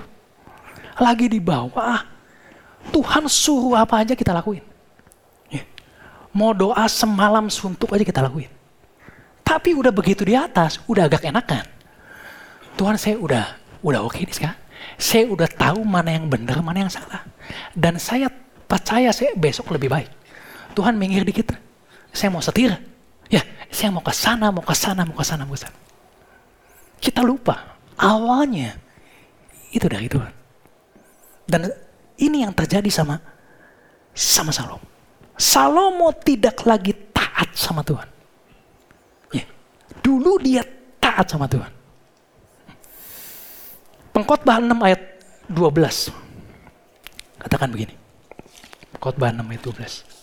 [0.99, 2.03] Lagi di bawah,
[2.91, 4.63] Tuhan suruh apa aja kita lakuin.
[5.47, 5.63] Ya.
[6.35, 8.51] Mau doa semalam suntuk aja kita lakuin.
[9.41, 11.63] Tapi udah begitu di atas, udah agak enakan.
[12.75, 13.43] Tuhan saya udah
[13.83, 14.59] udah oke okay nih sekarang.
[14.97, 17.23] Saya udah tahu mana yang benar, mana yang salah.
[17.75, 18.27] Dan saya
[18.65, 20.09] percaya saya besok lebih baik.
[20.73, 21.53] Tuhan minggir dikit.
[22.11, 22.90] Saya mau setir.
[23.31, 23.41] Ya,
[23.71, 25.77] saya mau ke sana, mau ke sana, mau ke sana, mau ke sana.
[26.99, 28.75] Kita lupa awalnya
[29.71, 30.33] itu dari Tuhan.
[31.47, 31.71] Dan
[32.19, 33.17] ini yang terjadi sama
[34.11, 34.85] sama Salomo.
[35.39, 38.05] Salomo tidak lagi taat sama Tuhan.
[39.33, 39.47] Ya.
[40.03, 40.61] Dulu dia
[41.01, 41.71] taat sama Tuhan.
[44.11, 45.01] Pengkhotbah 6 ayat
[45.47, 46.11] 12.
[47.41, 47.95] Katakan begini.
[48.93, 50.20] Pengkhotbah 6 ayat 12.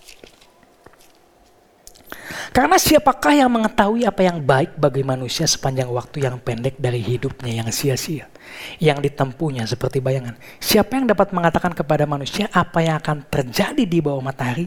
[2.58, 7.62] Karena siapakah yang mengetahui apa yang baik bagi manusia sepanjang waktu yang pendek dari hidupnya
[7.62, 8.26] yang sia-sia,
[8.82, 10.34] yang ditempuhnya seperti bayangan.
[10.58, 14.66] Siapa yang dapat mengatakan kepada manusia apa yang akan terjadi di bawah matahari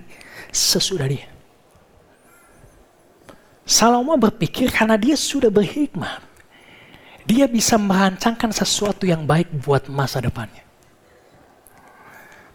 [0.55, 1.27] sesudah dia.
[3.67, 6.23] Salomo berpikir karena dia sudah berhikmat,
[7.27, 10.63] dia bisa merancangkan sesuatu yang baik buat masa depannya.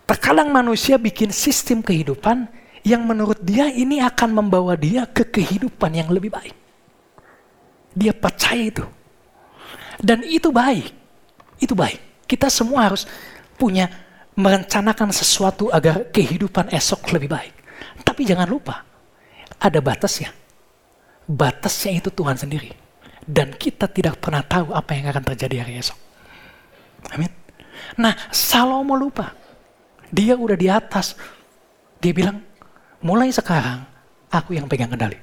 [0.08, 2.48] Terkadang manusia bikin sistem kehidupan
[2.86, 6.54] yang menurut dia ini akan membawa dia ke kehidupan yang lebih baik.
[7.90, 8.86] Dia percaya itu.
[9.98, 10.94] Dan itu baik.
[11.58, 12.30] Itu baik.
[12.30, 13.10] Kita semua harus
[13.58, 13.90] punya
[14.38, 17.54] merencanakan sesuatu agar kehidupan esok lebih baik.
[18.06, 18.86] Tapi jangan lupa,
[19.58, 20.30] ada batasnya.
[21.26, 22.70] Batasnya itu Tuhan sendiri.
[23.26, 25.98] Dan kita tidak pernah tahu apa yang akan terjadi hari esok.
[27.10, 27.32] Amin.
[27.98, 29.34] Nah, Salomo lupa.
[30.06, 31.18] Dia udah di atas.
[31.98, 32.45] Dia bilang,
[33.06, 33.86] mulai sekarang
[34.34, 35.14] aku yang pegang kendali.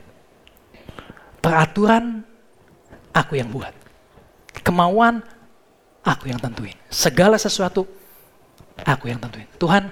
[1.43, 2.23] Peraturan
[3.11, 3.75] aku yang buat.
[4.63, 5.19] Kemauan
[6.07, 6.75] aku yang tentuin.
[6.87, 7.83] Segala sesuatu
[8.87, 9.43] aku yang tentuin.
[9.59, 9.91] Tuhan,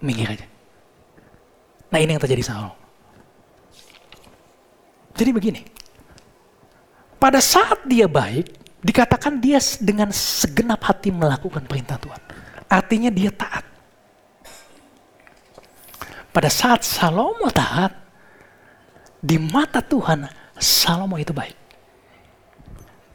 [0.00, 0.48] minggir aja.
[1.92, 2.72] Nah ini yang terjadi sama
[5.20, 5.60] Jadi begini,
[7.20, 8.48] pada saat dia baik,
[8.80, 12.22] dikatakan dia dengan segenap hati melakukan perintah Tuhan.
[12.72, 13.69] Artinya dia taat.
[16.30, 17.90] Pada saat Salomo taat,
[19.18, 21.58] di mata Tuhan, Salomo itu baik.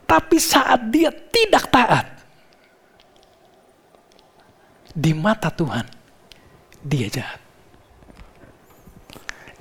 [0.06, 2.06] Tapi saat dia tidak taat,
[4.92, 5.88] di mata Tuhan,
[6.84, 7.42] dia jahat.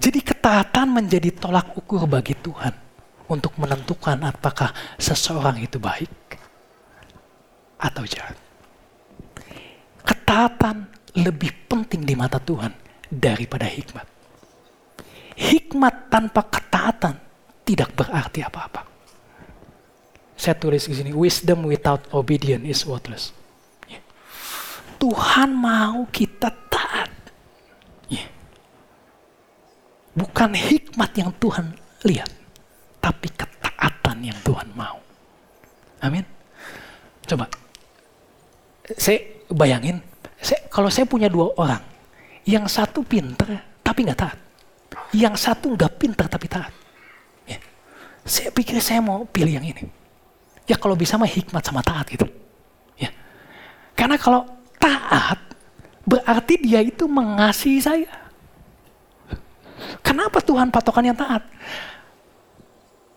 [0.02, 2.74] Jadi ketaatan menjadi tolak ukur bagi Tuhan
[3.30, 6.12] untuk menentukan apakah seseorang itu baik
[7.80, 8.36] atau jahat.
[10.04, 10.84] Ketaatan
[11.16, 12.83] lebih penting di mata Tuhan
[13.18, 14.06] daripada hikmat.
[15.34, 17.14] Hikmat tanpa ketaatan
[17.66, 18.86] tidak berarti apa-apa.
[20.34, 23.30] Saya tulis di sini, wisdom without obedience is worthless.
[23.86, 24.02] Ya.
[24.98, 27.10] Tuhan mau kita taat.
[28.10, 28.26] Yeah.
[30.18, 32.30] Bukan hikmat yang Tuhan lihat,
[32.98, 34.98] tapi ketaatan yang Tuhan mau.
[36.02, 36.26] Amin.
[37.24, 37.48] Coba,
[38.98, 40.02] saya bayangin,
[40.42, 41.80] saya, kalau saya punya dua orang,
[42.44, 44.38] yang satu pinter tapi nggak taat,
[45.16, 46.72] yang satu nggak pinter tapi taat.
[47.48, 47.60] Ya.
[48.24, 49.84] Saya pikir saya mau pilih yang ini.
[50.64, 52.24] Ya kalau bisa mah hikmat sama taat gitu.
[52.96, 53.12] Ya.
[53.92, 54.48] Karena kalau
[54.80, 55.40] taat
[56.04, 58.12] berarti dia itu mengasihi saya.
[60.04, 61.44] Kenapa Tuhan patokan yang taat?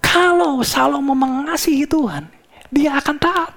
[0.04, 2.32] Kalau Salomo mengasihi Tuhan,
[2.72, 3.54] dia akan taat.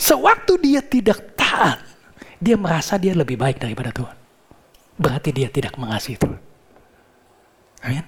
[0.00, 1.82] Sewaktu dia tidak taat,
[2.40, 4.19] dia merasa dia lebih baik daripada Tuhan.
[5.00, 6.40] Berarti dia tidak mengasihi Tuhan.
[7.80, 8.04] Amin.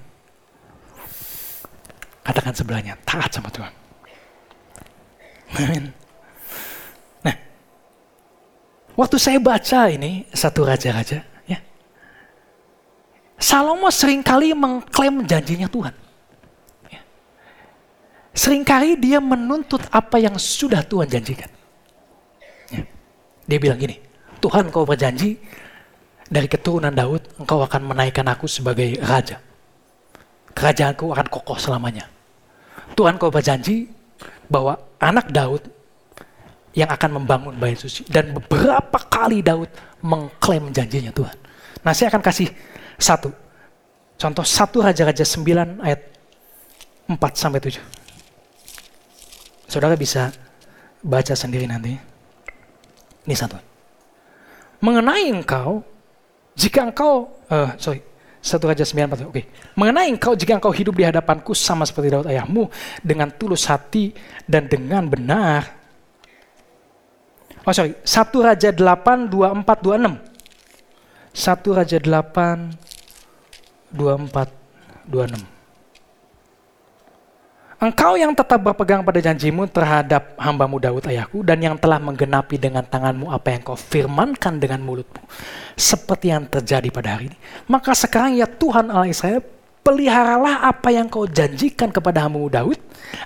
[2.22, 3.72] Katakan sebelahnya, taat sama Tuhan.
[5.57, 5.88] Amin.
[7.24, 7.37] Nah,
[8.94, 11.33] waktu saya baca ini satu raja-raja,
[13.42, 15.90] Salomo sering kali mengklaim janjinya Tuhan.
[16.94, 17.02] Ya.
[18.38, 21.50] Seringkali dia menuntut apa yang sudah Tuhan janjikan.
[22.70, 22.87] Ya.
[23.50, 23.98] Dia bilang gini,
[24.38, 25.42] Tuhan kau berjanji
[26.33, 29.37] dari keturunan Daud engkau akan menaikkan aku sebagai raja.
[30.57, 32.09] Kerajaanku akan kokoh selamanya.
[32.97, 33.92] Tuhan kau berjanji
[34.49, 35.68] bahwa anak Daud
[36.73, 38.09] yang akan membangun bait suci.
[38.09, 39.68] Dan beberapa kali Daud
[40.01, 41.37] mengklaim janjinya Tuhan.
[41.85, 42.49] Nah saya akan kasih
[42.97, 43.29] satu.
[44.16, 46.01] Contoh satu Raja-Raja 9 ayat
[47.12, 47.77] 4 sampai 7.
[49.68, 50.33] Saudara bisa
[51.05, 51.92] baca sendiri nanti.
[53.29, 53.57] Ini satu.
[54.83, 55.91] Mengenai engkau,
[56.53, 58.03] jika engkau, uh, sorry,
[58.43, 59.33] satu Raja 9 4, oke.
[59.33, 59.45] Okay.
[59.79, 62.67] Mengenai engkau, jika engkau hidup di hadapanku sama seperti Daud ayahmu,
[63.01, 64.11] dengan tulus hati
[64.45, 65.79] dan dengan benar.
[67.62, 70.19] Oh sorry, satu Raja 8, 24, 26.
[71.33, 72.75] Satu Raja 8,
[73.95, 74.51] 24,
[75.07, 75.52] 26.
[77.83, 82.87] Engkau yang tetap berpegang pada janjimu terhadap hambamu Daud ayahku dan yang telah menggenapi dengan
[82.87, 85.18] tanganmu apa yang kau firmankan dengan mulutmu.
[85.75, 87.38] Seperti yang terjadi pada hari ini.
[87.66, 89.42] Maka sekarang ya Tuhan Allah Israel
[89.83, 92.79] peliharalah apa yang kau janjikan kepada hambamu Daud,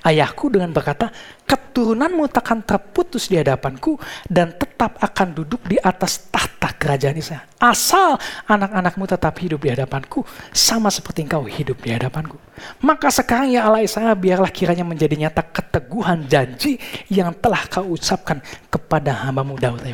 [0.03, 1.13] ayahku dengan berkata,
[1.45, 7.45] keturunanmu takkan terputus di hadapanku dan tetap akan duduk di atas tahta kerajaan Israel.
[7.61, 8.17] Asal
[8.49, 12.41] anak-anakmu tetap hidup di hadapanku, sama seperti engkau hidup di hadapanku.
[12.81, 16.81] Maka sekarang ya Allah Israel, biarlah kiranya menjadi nyata keteguhan janji
[17.13, 18.41] yang telah kau ucapkan
[18.73, 19.85] kepada hambamu Daud.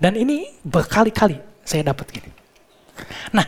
[0.00, 2.30] Dan ini berkali-kali saya dapat gini.
[3.36, 3.44] Nah,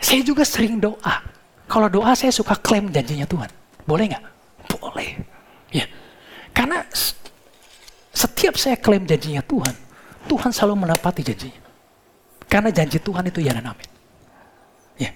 [0.00, 1.37] saya juga sering doa
[1.68, 3.50] kalau doa saya suka klaim janjinya Tuhan.
[3.84, 4.24] Boleh nggak?
[4.72, 5.20] Boleh.
[5.68, 5.84] Ya.
[6.56, 6.80] Karena
[8.10, 9.76] setiap saya klaim janjinya Tuhan,
[10.24, 11.60] Tuhan selalu menepati janjinya.
[12.48, 13.90] Karena janji Tuhan itu ya dan amin.
[14.96, 15.12] Ya.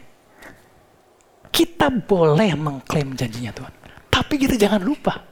[1.48, 3.72] Kita boleh mengklaim janjinya Tuhan.
[4.12, 5.24] Tapi kita jangan lupa,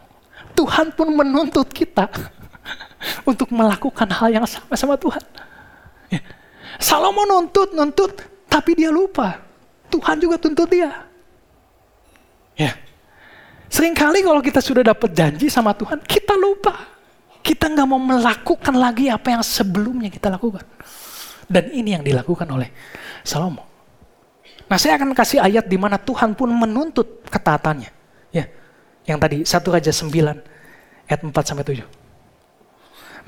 [0.56, 2.08] Tuhan pun menuntut kita
[3.30, 5.20] untuk melakukan hal yang sama sama Tuhan.
[6.08, 6.20] Ya.
[6.80, 9.36] Salomo nuntut, nuntut, tapi dia lupa.
[9.92, 11.09] Tuhan juga tuntut dia.
[12.60, 12.76] Ya.
[13.72, 16.76] Seringkali kalau kita sudah dapat janji sama Tuhan, kita lupa.
[17.40, 20.60] Kita nggak mau melakukan lagi apa yang sebelumnya kita lakukan.
[21.48, 22.68] Dan ini yang dilakukan oleh
[23.24, 23.64] Salomo.
[24.68, 27.90] Nah saya akan kasih ayat di mana Tuhan pun menuntut ketaatannya.
[28.30, 28.46] Ya,
[29.08, 30.12] yang tadi satu Raja 9
[31.10, 31.99] ayat 4 sampai 7.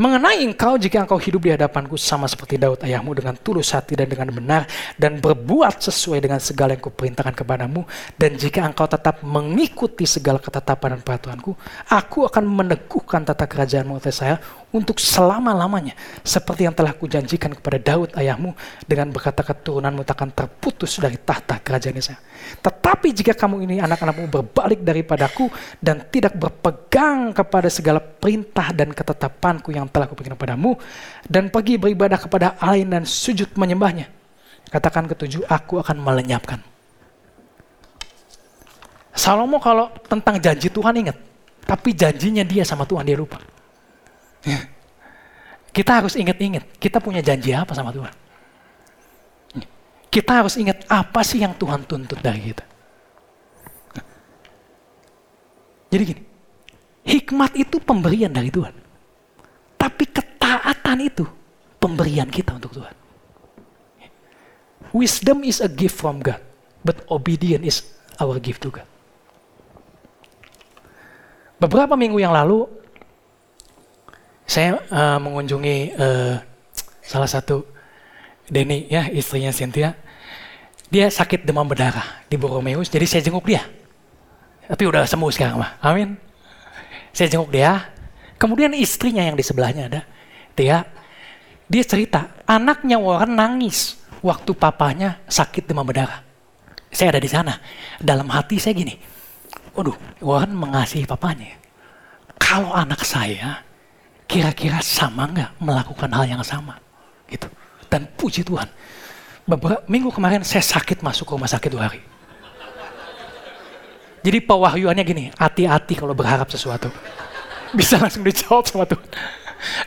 [0.00, 4.08] Mengenai engkau jika engkau hidup di hadapanku sama seperti Daud ayahmu dengan tulus hati dan
[4.08, 4.64] dengan benar
[4.96, 7.84] dan berbuat sesuai dengan segala yang kuperintahkan kepadamu
[8.16, 11.52] dan jika engkau tetap mengikuti segala ketetapan dan peraturanku
[11.92, 14.40] aku akan meneguhkan tata kerajaanmu atas saya
[14.72, 15.92] untuk selama-lamanya
[16.24, 18.56] seperti yang telah kujanjikan kepada Daud ayahmu
[18.88, 22.18] dengan berkata keturunanmu takkan terputus dari tahta kerajaan saya.
[22.64, 29.74] Tetapi jika kamu ini anak-anakmu berbalik daripadaku dan tidak berpegang kepada segala perintah dan ketetapanku
[29.74, 30.78] yang telah kuberikan kepadamu
[31.26, 34.06] dan pergi beribadah kepada lain dan sujud menyembahnya.
[34.70, 36.62] Katakan ketujuh, aku akan melenyapkan.
[39.12, 41.18] Salomo kalau tentang janji Tuhan ingat,
[41.66, 43.42] tapi janjinya dia sama Tuhan dia lupa.
[45.74, 48.14] Kita harus ingat-ingat, kita punya janji apa sama Tuhan.
[50.12, 52.64] Kita harus ingat apa sih yang Tuhan tuntut dari kita.
[55.92, 56.22] Jadi gini,
[57.02, 58.74] hikmat itu pemberian dari Tuhan.
[59.78, 61.26] Tapi ketaatan itu
[61.82, 62.94] pemberian kita untuk Tuhan.
[64.92, 66.38] Wisdom is a gift from God,
[66.84, 67.76] but obedience is
[68.20, 68.86] our gift to God.
[71.56, 72.68] Beberapa minggu yang lalu,
[74.44, 76.36] saya uh, mengunjungi uh,
[77.00, 77.64] salah satu
[78.50, 79.96] Denny ya istrinya Cynthia.
[80.92, 83.64] Dia sakit demam berdarah di Boromeus, jadi saya jenguk dia.
[84.68, 85.80] Tapi udah sembuh sekarang mah.
[85.80, 86.31] Amin.
[87.12, 87.92] Saya jenguk dia.
[88.40, 90.02] Kemudian istrinya yang di sebelahnya ada,
[90.58, 90.82] Tia.
[91.70, 96.20] Dia cerita, anaknya Warren nangis waktu papanya sakit demam berdarah.
[96.90, 97.54] Saya ada di sana.
[98.02, 98.98] Dalam hati saya gini,
[99.72, 101.54] waduh, Warren mengasihi papanya.
[102.36, 103.62] Kalau anak saya
[104.32, 106.80] kira-kira sama nggak melakukan hal yang sama
[107.28, 107.52] gitu
[107.92, 108.64] dan puji Tuhan
[109.44, 112.00] beberapa minggu kemarin saya sakit masuk ke rumah sakit dua hari
[114.22, 116.88] jadi pewahyuannya gini hati-hati kalau berharap sesuatu
[117.78, 119.08] bisa langsung dijawab sama Tuhan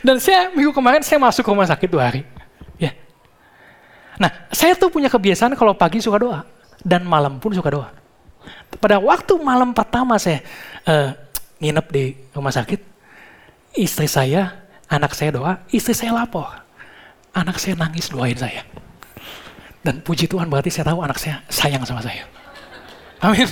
[0.00, 2.22] dan saya minggu kemarin saya masuk ke rumah sakit dua hari
[2.76, 2.94] ya
[4.20, 6.40] nah saya tuh punya kebiasaan kalau pagi suka doa
[6.84, 7.88] dan malam pun suka doa
[8.78, 10.44] pada waktu malam pertama saya
[10.86, 11.10] uh,
[11.58, 12.04] nginep di
[12.36, 12.96] rumah sakit
[13.76, 16.48] istri saya, anak saya doa, istri saya lapor.
[17.36, 18.64] Anak saya nangis doain saya.
[19.84, 22.24] Dan puji Tuhan berarti saya tahu anak saya sayang sama saya.
[23.22, 23.46] Amin.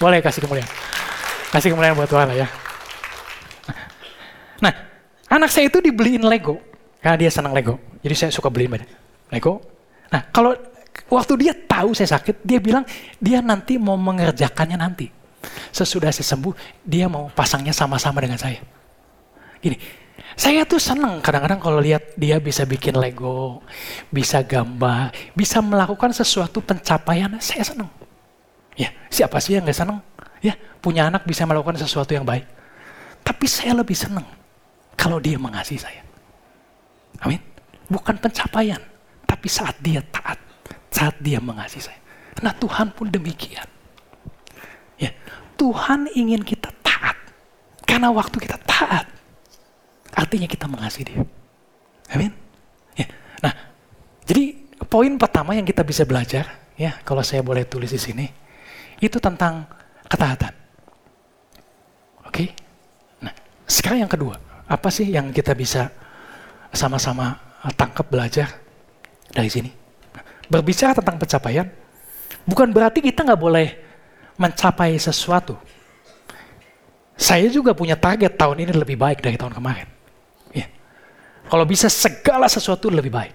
[0.00, 0.70] Boleh kasih kemuliaan.
[1.52, 2.48] Kasih kemuliaan buat Tuhan ya.
[4.62, 4.72] Nah,
[5.28, 6.56] anak saya itu dibeliin Lego.
[7.02, 7.76] Karena dia senang Lego.
[8.00, 8.90] Jadi saya suka beliin banyak.
[9.34, 9.60] Lego.
[10.12, 10.54] Nah, kalau
[11.10, 12.86] waktu dia tahu saya sakit, dia bilang
[13.18, 15.10] dia nanti mau mengerjakannya nanti.
[15.74, 16.54] Sesudah saya sembuh,
[16.86, 18.62] dia mau pasangnya sama-sama dengan saya.
[19.58, 19.78] Gini,
[20.36, 23.60] saya tuh seneng kadang-kadang kalau lihat dia bisa bikin Lego,
[24.08, 27.88] bisa gambar, bisa melakukan sesuatu pencapaian, saya seneng.
[28.78, 29.98] Ya, siapa sih yang gak seneng?
[30.42, 32.46] Ya, punya anak bisa melakukan sesuatu yang baik.
[33.22, 34.26] Tapi saya lebih seneng
[34.98, 36.02] kalau dia mengasihi saya.
[37.22, 37.38] Amin.
[37.86, 38.80] Bukan pencapaian,
[39.28, 40.40] tapi saat dia taat,
[40.90, 42.00] saat dia mengasihi saya.
[42.42, 43.68] Nah Tuhan pun demikian.
[44.98, 45.14] Ya,
[45.54, 47.14] Tuhan ingin kita taat.
[47.86, 49.06] Karena waktu kita taat,
[50.12, 51.20] Artinya kita mengasihi dia.
[52.12, 52.32] Amin.
[52.92, 53.08] Ya.
[53.40, 53.52] Nah,
[54.28, 56.44] jadi poin pertama yang kita bisa belajar,
[56.76, 58.28] ya, kalau saya boleh tulis di sini,
[59.02, 59.66] itu tentang
[60.06, 60.54] ketaatan.
[62.22, 62.54] Oke.
[63.66, 64.38] Sekarang yang kedua,
[64.70, 65.90] apa sih yang kita bisa
[66.70, 67.34] sama-sama
[67.74, 68.48] tangkap belajar
[69.34, 69.70] dari sini?
[70.46, 71.66] Berbicara tentang pencapaian,
[72.46, 73.68] bukan berarti kita nggak boleh
[74.38, 75.56] mencapai sesuatu.
[77.16, 79.88] Saya juga punya target tahun ini lebih baik dari tahun kemarin.
[80.52, 80.68] Ya.
[81.48, 83.34] Kalau bisa segala sesuatu lebih baik.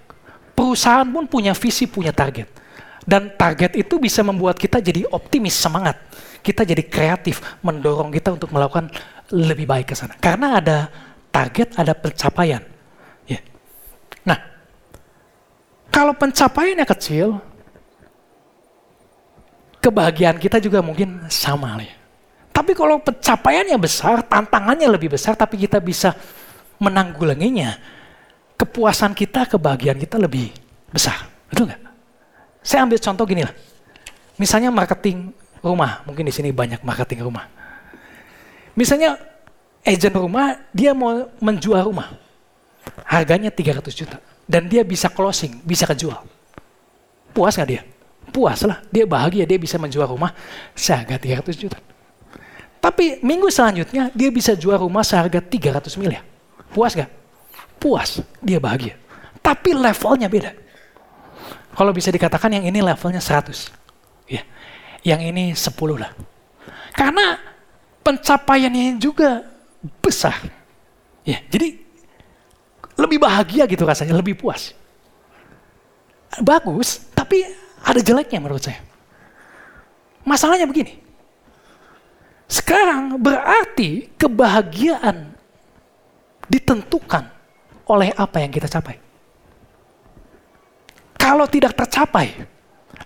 [0.57, 2.49] Perusahaan pun punya visi, punya target.
[3.07, 5.95] Dan target itu bisa membuat kita jadi optimis, semangat.
[6.43, 8.91] Kita jadi kreatif, mendorong kita untuk melakukan
[9.31, 10.19] lebih baik ke sana.
[10.19, 10.91] Karena ada
[11.31, 12.59] target, ada pencapaian.
[13.23, 13.39] Ya.
[14.27, 14.35] Nah,
[15.87, 17.39] kalau pencapaiannya kecil,
[19.79, 21.79] kebahagiaan kita juga mungkin sama.
[21.79, 21.95] Ya.
[22.51, 26.11] Tapi kalau pencapaiannya besar, tantangannya lebih besar, tapi kita bisa
[26.75, 27.79] menanggulanginya,
[28.59, 30.51] kepuasan kita, kebahagiaan kita lebih
[30.91, 31.31] besar.
[31.47, 31.86] Betul nggak?
[32.67, 33.55] Saya ambil contoh gini lah.
[34.35, 35.31] Misalnya marketing
[35.63, 37.47] rumah, mungkin di sini banyak marketing rumah.
[38.75, 39.15] Misalnya
[39.87, 42.11] agent rumah, dia mau menjual rumah.
[43.07, 44.19] Harganya 300 juta.
[44.43, 46.19] Dan dia bisa closing, bisa kejual.
[47.31, 47.87] Puas nggak dia?
[48.35, 50.35] Puas lah, dia bahagia, dia bisa menjual rumah
[50.75, 51.79] seharga 300 juta.
[52.83, 56.23] Tapi minggu selanjutnya dia bisa jual rumah seharga 300 miliar.
[56.75, 57.09] Puas gak?
[57.79, 58.99] Puas, dia bahagia.
[59.39, 60.66] Tapi levelnya beda.
[61.77, 63.69] Kalau bisa dikatakan yang ini levelnya 100.
[64.25, 64.41] Ya.
[65.05, 66.09] Yang ini 10 lah.
[66.97, 67.37] Karena
[68.01, 69.45] pencapaiannya juga
[70.01, 70.41] besar.
[71.21, 71.77] Ya, jadi
[72.97, 74.73] lebih bahagia gitu rasanya, lebih puas.
[76.41, 77.45] Bagus, tapi
[77.85, 78.81] ada jeleknya menurut saya.
[80.25, 80.97] Masalahnya begini.
[82.49, 85.35] Sekarang berarti kebahagiaan
[86.47, 87.27] ditentukan
[87.85, 89.06] oleh apa yang kita capai.
[91.27, 92.47] Kalau tidak tercapai,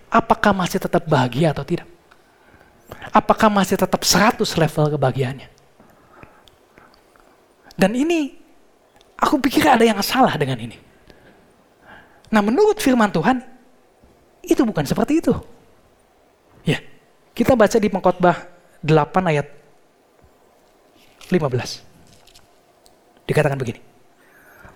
[0.06, 1.90] apakah masih tetap bahagia atau tidak?
[3.10, 5.50] Apakah masih tetap 100 level kebahagiaannya?
[7.74, 8.30] Dan ini,
[9.18, 10.78] aku pikir ada yang salah dengan ini.
[12.30, 13.42] Nah menurut firman Tuhan,
[14.46, 15.34] itu bukan seperti itu.
[16.62, 16.78] Ya,
[17.34, 18.38] kita baca di pengkhotbah
[18.86, 19.50] 8 ayat
[21.26, 23.26] 15.
[23.26, 23.91] Dikatakan begini.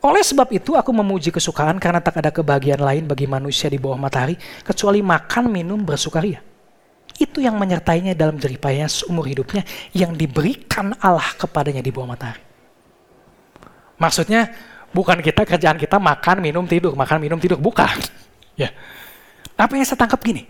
[0.06, 3.98] Oleh sebab itu aku memuji kesukaan karena tak ada kebahagiaan lain bagi manusia di bawah
[3.98, 6.38] matahari kecuali makan, minum, bersukaria.
[7.18, 12.38] Itu yang menyertainya dalam jeripayanya seumur hidupnya yang diberikan Allah kepadanya di bawah matahari.
[13.98, 14.54] Maksudnya
[14.94, 17.90] bukan kita kerjaan kita makan, minum, tidur, makan, minum, tidur, bukan.
[18.56, 18.72] Ya.
[19.52, 20.48] Apa yang saya tangkap gini?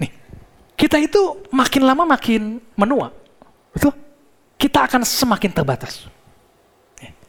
[0.00, 0.08] Nih,
[0.72, 3.12] kita itu makin lama makin menua.
[3.76, 3.92] Betul?
[4.56, 6.08] Kita akan semakin terbatas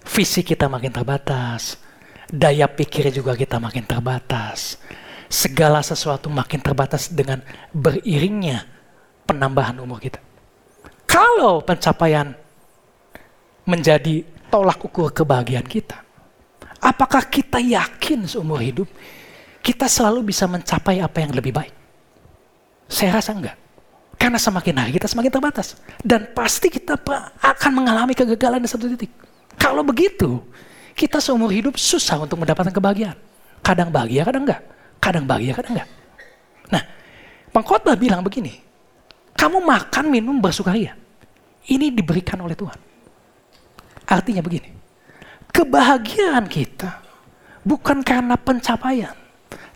[0.09, 1.77] visi kita makin terbatas,
[2.25, 4.81] daya pikir juga kita makin terbatas.
[5.29, 8.65] Segala sesuatu makin terbatas dengan beriringnya
[9.29, 10.17] penambahan umur kita.
[11.05, 12.33] Kalau pencapaian
[13.69, 16.01] menjadi tolak ukur kebahagiaan kita,
[16.81, 18.89] apakah kita yakin seumur hidup
[19.61, 21.73] kita selalu bisa mencapai apa yang lebih baik?
[22.89, 23.57] Saya rasa enggak.
[24.17, 25.77] Karena semakin hari kita semakin terbatas.
[26.01, 26.97] Dan pasti kita
[27.37, 29.28] akan mengalami kegagalan di satu titik.
[29.59, 30.39] Kalau begitu,
[30.95, 33.19] kita seumur hidup susah untuk mendapatkan kebahagiaan.
[33.59, 34.61] Kadang bahagia, kadang enggak.
[35.03, 35.89] Kadang bahagia, kadang enggak.
[36.71, 36.83] Nah,
[37.51, 38.55] pengkhotbah bilang begini,
[39.35, 40.95] kamu makan, minum, bersukaria.
[41.67, 42.79] Ini diberikan oleh Tuhan.
[44.09, 44.73] Artinya begini,
[45.53, 47.03] kebahagiaan kita
[47.61, 49.13] bukan karena pencapaian,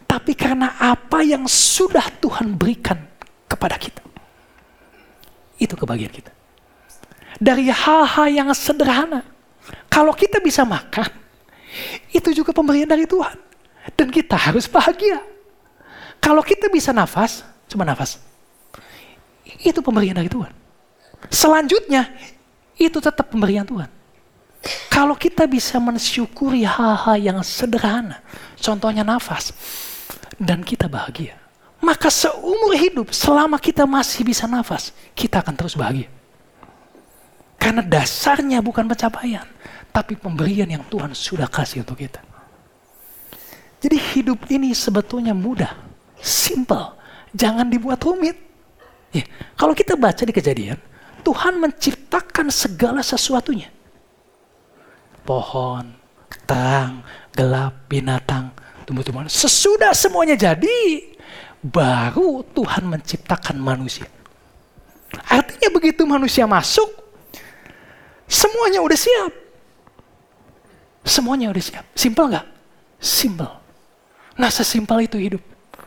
[0.09, 2.97] tapi karena apa yang sudah Tuhan berikan
[3.45, 4.01] kepada kita.
[5.61, 6.31] Itu kebahagiaan kita.
[7.37, 9.32] Dari hal-hal yang sederhana,
[9.93, 11.05] kalau kita bisa makan,
[12.09, 13.37] itu juga pemberian dari Tuhan.
[13.93, 15.21] Dan kita harus bahagia.
[16.17, 18.17] Kalau kita bisa nafas, cuma nafas.
[19.61, 20.49] Itu pemberian dari Tuhan.
[21.29, 22.09] Selanjutnya,
[22.73, 23.85] itu tetap pemberian Tuhan.
[24.89, 28.23] Kalau kita bisa mensyukuri hal-hal yang sederhana,
[28.57, 29.53] contohnya nafas,
[30.41, 31.37] dan kita bahagia,
[31.83, 36.07] maka seumur hidup selama kita masih bisa nafas, kita akan terus bahagia.
[37.59, 39.43] Karena dasarnya bukan pencapaian,
[39.93, 42.19] tapi pemberian yang Tuhan sudah kasih untuk kita.
[43.77, 45.69] Jadi hidup ini sebetulnya mudah,
[46.17, 46.97] simple,
[47.35, 48.35] jangan dibuat rumit.
[49.13, 49.21] Ya,
[49.53, 50.81] kalau kita baca di kejadian,
[51.21, 53.69] Tuhan menciptakan segala sesuatunya.
[55.21, 55.93] Pohon,
[56.49, 57.05] terang,
[57.35, 58.49] gelap, binatang,
[58.89, 59.29] tumbuh-tumbuhan.
[59.29, 61.13] Sesudah semuanya jadi,
[61.61, 64.09] baru Tuhan menciptakan manusia.
[65.29, 67.03] Artinya begitu manusia masuk,
[68.33, 69.42] Semuanya udah siap.
[71.03, 71.85] Semuanya udah siap.
[71.93, 72.47] Simpel nggak?
[72.97, 73.51] Simpel.
[74.39, 75.43] Nah sesimpel itu hidup.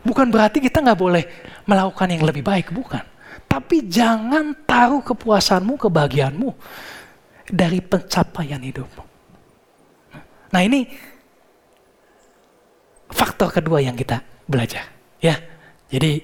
[0.06, 1.24] Bukan berarti kita nggak boleh
[1.66, 3.02] melakukan yang lebih baik, bukan.
[3.48, 6.50] Tapi jangan taruh kepuasanmu, kebahagiaanmu
[7.50, 9.02] dari pencapaian hidupmu.
[10.52, 10.86] Nah ini
[13.10, 14.86] faktor kedua yang kita belajar.
[15.18, 15.40] Ya,
[15.90, 16.22] jadi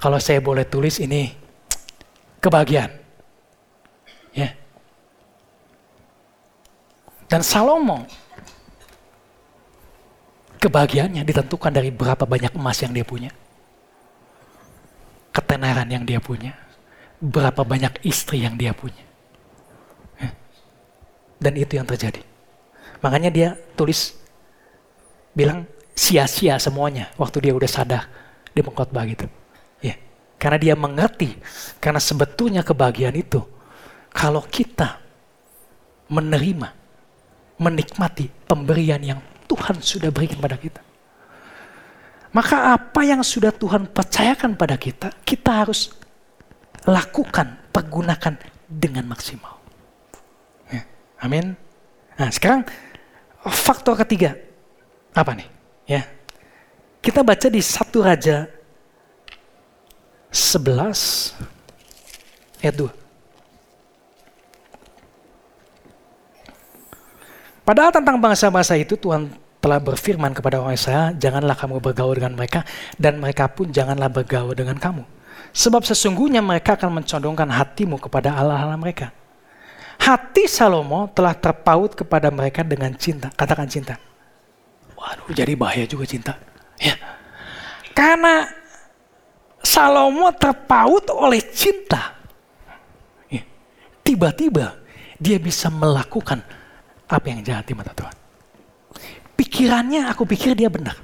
[0.00, 1.28] kalau saya boleh tulis ini
[2.40, 2.92] kebahagiaan.
[4.32, 4.56] Ya.
[7.28, 8.08] Dan Salomo
[10.60, 13.32] kebahagiaannya ditentukan dari berapa banyak emas yang dia punya.
[15.32, 16.52] Ketenaran yang dia punya.
[17.20, 19.04] Berapa banyak istri yang dia punya.
[20.20, 20.30] Ya.
[21.40, 22.20] Dan itu yang terjadi.
[23.00, 24.12] Makanya dia tulis,
[25.32, 25.64] bilang
[25.96, 28.04] sia-sia semuanya waktu dia udah sadar
[28.52, 29.24] di pengkhotbah gitu.
[29.80, 29.96] Ya.
[30.36, 31.40] Karena dia mengerti,
[31.80, 33.40] karena sebetulnya kebahagiaan itu,
[34.12, 35.00] kalau kita
[36.12, 36.68] menerima,
[37.60, 39.20] menikmati pemberian yang
[39.50, 40.78] Tuhan sudah berikan pada kita.
[42.30, 45.90] Maka apa yang sudah Tuhan percayakan pada kita, kita harus
[46.86, 48.38] lakukan, pergunakan
[48.70, 49.58] dengan maksimal.
[50.70, 50.86] Ya,
[51.18, 51.58] amin.
[52.14, 52.62] Nah sekarang
[53.42, 54.38] faktor ketiga,
[55.10, 55.50] apa nih?
[55.90, 56.06] Ya,
[57.02, 58.46] kita baca di satu Raja
[60.30, 61.34] 11
[62.62, 62.99] ayat 2.
[67.70, 69.30] Padahal tentang bangsa-bangsa itu Tuhan
[69.62, 72.66] telah berfirman kepada orang Israel, janganlah kamu bergaul dengan mereka,
[72.98, 75.06] dan mereka pun janganlah bergaul dengan kamu.
[75.54, 79.14] Sebab sesungguhnya mereka akan mencondongkan hatimu kepada Allah-Allah mereka.
[80.02, 83.30] Hati Salomo telah terpaut kepada mereka dengan cinta.
[83.38, 84.02] Katakan cinta.
[84.98, 86.42] Waduh, jadi bahaya juga cinta.
[86.74, 86.98] Ya.
[87.94, 88.50] Karena
[89.62, 92.18] Salomo terpaut oleh cinta.
[93.30, 93.46] Ya.
[94.02, 94.74] Tiba-tiba
[95.22, 96.58] dia bisa melakukan
[97.10, 98.16] apa yang jahat di mata Tuhan.
[99.34, 100.94] Pikirannya aku pikir dia benar.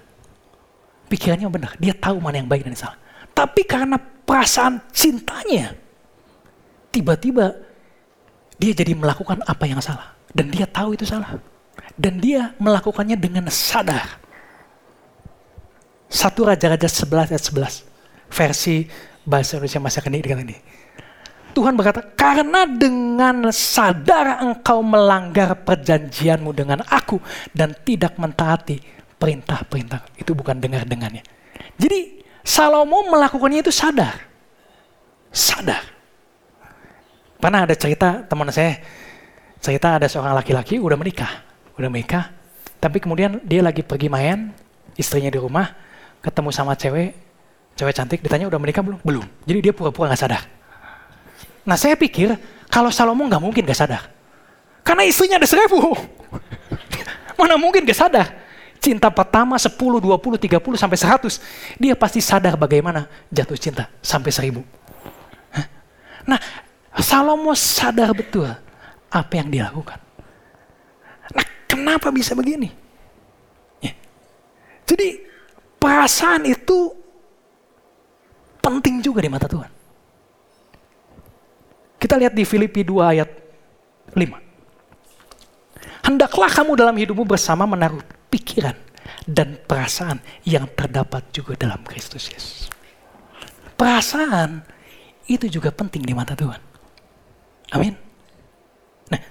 [1.11, 2.99] Pikirannya benar, dia tahu mana yang baik dan yang salah.
[3.35, 5.75] Tapi karena perasaan cintanya,
[6.91, 7.55] tiba-tiba
[8.57, 10.17] dia jadi melakukan apa yang salah.
[10.33, 11.39] Dan dia tahu itu salah.
[11.97, 14.21] Dan dia melakukannya dengan sadar.
[16.07, 18.33] Satu Raja-Raja 11 ayat 11.
[18.33, 18.85] Versi
[19.23, 20.57] bahasa Indonesia masa kini ini.
[21.57, 27.17] Tuhan berkata, karena dengan sadar engkau melanggar perjanjianmu dengan aku
[27.57, 28.77] dan tidak mentaati
[29.17, 30.05] perintah-perintah.
[30.21, 31.25] Itu bukan dengar-dengannya.
[31.81, 34.21] Jadi Salomo melakukannya itu sadar.
[35.33, 35.81] Sadar.
[37.41, 38.77] Pernah ada cerita teman saya,
[39.65, 41.41] cerita ada seorang laki-laki udah menikah.
[41.81, 42.37] Udah menikah,
[42.81, 44.53] tapi kemudian dia lagi pergi main,
[44.97, 45.73] istrinya di rumah,
[46.21, 47.17] ketemu sama cewek,
[47.77, 49.01] cewek cantik, ditanya udah menikah belum?
[49.01, 49.25] Belum.
[49.49, 50.56] Jadi dia pura-pura gak sadar.
[51.67, 52.39] Nah saya pikir
[52.71, 54.03] kalau Salomo nggak mungkin gak sadar.
[54.87, 55.99] Karena istrinya ada seribu.
[57.39, 58.27] Mana mungkin gak sadar.
[58.79, 61.77] Cinta pertama 10, 20, 30 sampai 100.
[61.83, 64.63] Dia pasti sadar bagaimana jatuh cinta sampai seribu.
[66.27, 66.39] Nah
[67.03, 68.47] Salomo sadar betul
[69.11, 69.99] apa yang dia lakukan.
[71.35, 72.71] Nah kenapa bisa begini?
[73.83, 73.95] Ya.
[74.87, 75.23] Jadi
[75.83, 76.95] perasaan itu
[78.63, 79.76] penting juga di mata Tuhan.
[82.07, 83.27] Kita lihat di Filipi 2 ayat
[84.15, 84.15] 5.
[86.07, 87.99] Hendaklah kamu dalam hidupmu bersama menaruh
[88.31, 88.79] pikiran
[89.27, 92.71] dan perasaan yang terdapat juga dalam Kristus Yesus.
[93.75, 94.63] Perasaan
[95.27, 96.63] itu juga penting di mata Tuhan.
[97.75, 97.99] Amin.
[99.11, 99.23] Nah,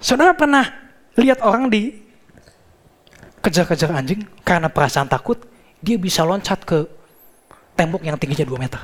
[0.00, 0.64] saudara pernah
[1.20, 1.92] lihat orang di
[3.44, 5.44] kejar-kejar anjing karena perasaan takut,
[5.84, 6.88] dia bisa loncat ke
[7.76, 8.80] tembok yang tingginya 2 meter.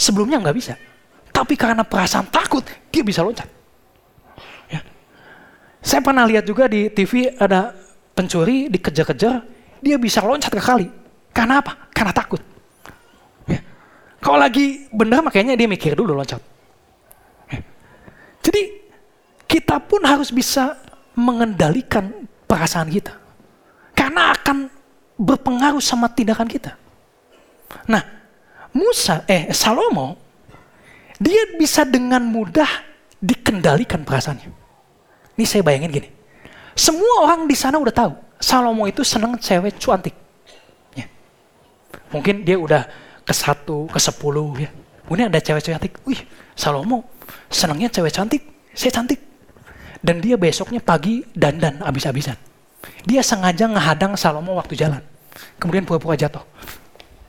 [0.00, 0.80] Sebelumnya nggak bisa.
[1.38, 3.46] Tapi karena perasaan takut, dia bisa loncat.
[4.66, 4.82] Ya.
[5.78, 7.78] Saya pernah lihat juga di TV ada
[8.10, 9.46] pencuri dikejar-kejar,
[9.78, 10.90] dia bisa loncat ke kali.
[11.30, 11.78] Karena apa?
[11.94, 12.42] Karena takut.
[13.46, 13.62] Ya.
[14.18, 16.42] Kalau lagi benar makanya dia mikir dulu loncat.
[17.54, 17.62] Ya.
[18.42, 18.62] Jadi
[19.46, 20.74] kita pun harus bisa
[21.14, 23.14] mengendalikan perasaan kita.
[23.94, 24.66] Karena akan
[25.14, 26.74] berpengaruh sama tindakan kita.
[27.86, 28.02] Nah,
[28.74, 30.27] Musa, eh Salomo
[31.18, 32.68] dia bisa dengan mudah
[33.18, 34.50] dikendalikan perasaannya.
[35.38, 36.08] Ini saya bayangin gini.
[36.78, 40.14] Semua orang di sana udah tahu, Salomo itu seneng cewek cantik.
[40.94, 41.10] Ya.
[42.14, 42.86] Mungkin dia udah
[43.26, 44.70] ke satu, ke sepuluh ya.
[45.06, 46.22] Kemudian ada cewek cantik, wih
[46.54, 47.02] Salomo
[47.50, 48.42] senangnya cewek cantik,
[48.74, 49.18] saya cantik.
[49.98, 52.38] Dan dia besoknya pagi dandan abis-abisan.
[53.02, 55.02] Dia sengaja ngehadang Salomo waktu jalan.
[55.58, 56.46] Kemudian pura-pura jatuh.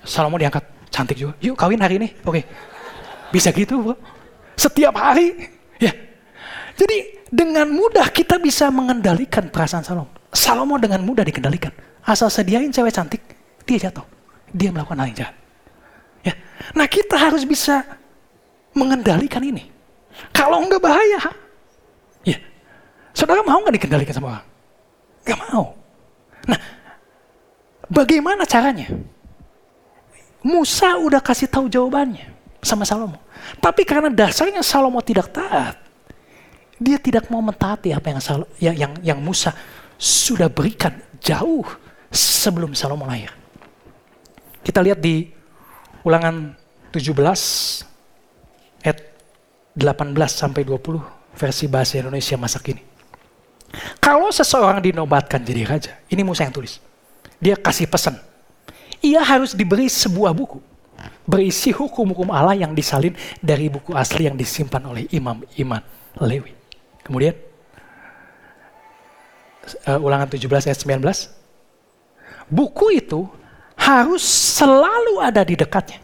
[0.05, 0.61] Salomo diangkat,
[0.93, 1.33] cantik juga.
[1.41, 2.45] Yuk kawin hari ini, oke.
[3.30, 3.95] Bisa gitu, bro.
[4.57, 5.49] Setiap hari.
[5.77, 5.93] Ya.
[6.75, 10.11] Jadi dengan mudah kita bisa mengendalikan perasaan Salomo.
[10.34, 11.71] Salomo dengan mudah dikendalikan.
[12.03, 13.21] Asal sediain cewek cantik,
[13.63, 14.05] dia jatuh.
[14.49, 15.36] Dia melakukan hal yang jahat.
[16.25, 16.34] Ya.
[16.73, 17.86] Nah kita harus bisa
[18.73, 19.69] mengendalikan ini.
[20.34, 21.21] Kalau enggak bahaya.
[22.25, 22.38] Ya,
[23.13, 24.45] saudara mau nggak dikendalikan sama orang?
[25.23, 25.77] Gak mau.
[26.49, 26.59] Nah,
[27.88, 28.89] bagaimana caranya?
[30.41, 33.20] Musa udah kasih tahu jawabannya sama Salomo.
[33.60, 35.80] Tapi karena dasarnya Salomo tidak taat,
[36.80, 38.20] dia tidak mau mentaati apa yang
[38.60, 39.51] yang yang, yang Musa
[39.99, 41.68] sudah berikan jauh
[42.12, 43.32] sebelum Salomo lahir.
[44.64, 45.28] Kita lihat di
[46.03, 46.55] Ulangan
[46.95, 47.12] 17
[48.88, 48.99] ayat
[49.76, 52.84] 18 sampai 20 versi bahasa Indonesia masa kini.
[54.01, 56.82] Kalau seseorang dinobatkan jadi raja, ini Musa yang tulis.
[57.38, 58.18] Dia kasih pesan.
[58.99, 60.68] Ia harus diberi sebuah buku
[61.30, 65.82] berisi hukum-hukum Allah yang disalin dari buku asli yang disimpan oleh imam iman
[66.25, 66.57] Lewi.
[67.05, 67.38] Kemudian
[69.86, 71.05] uh, ulangan 17 ayat 19.
[72.49, 73.30] Buku itu
[73.77, 74.25] harus
[74.57, 76.01] selalu ada di dekatnya.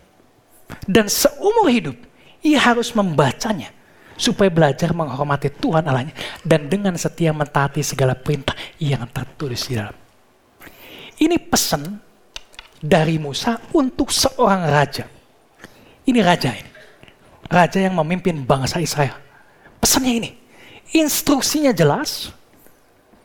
[0.86, 1.98] Dan seumur hidup
[2.46, 3.74] ia harus membacanya
[4.16, 6.16] supaya belajar menghormati Tuhan Allahnya
[6.46, 9.98] dan dengan setia mentaati segala perintah yang tertulis di dalam.
[11.16, 12.00] Ini pesan
[12.80, 15.15] dari Musa untuk seorang raja.
[16.06, 16.72] Ini raja ini.
[17.50, 19.18] Raja yang memimpin bangsa Israel.
[19.82, 20.32] Pesannya ini.
[20.94, 22.30] Instruksinya jelas.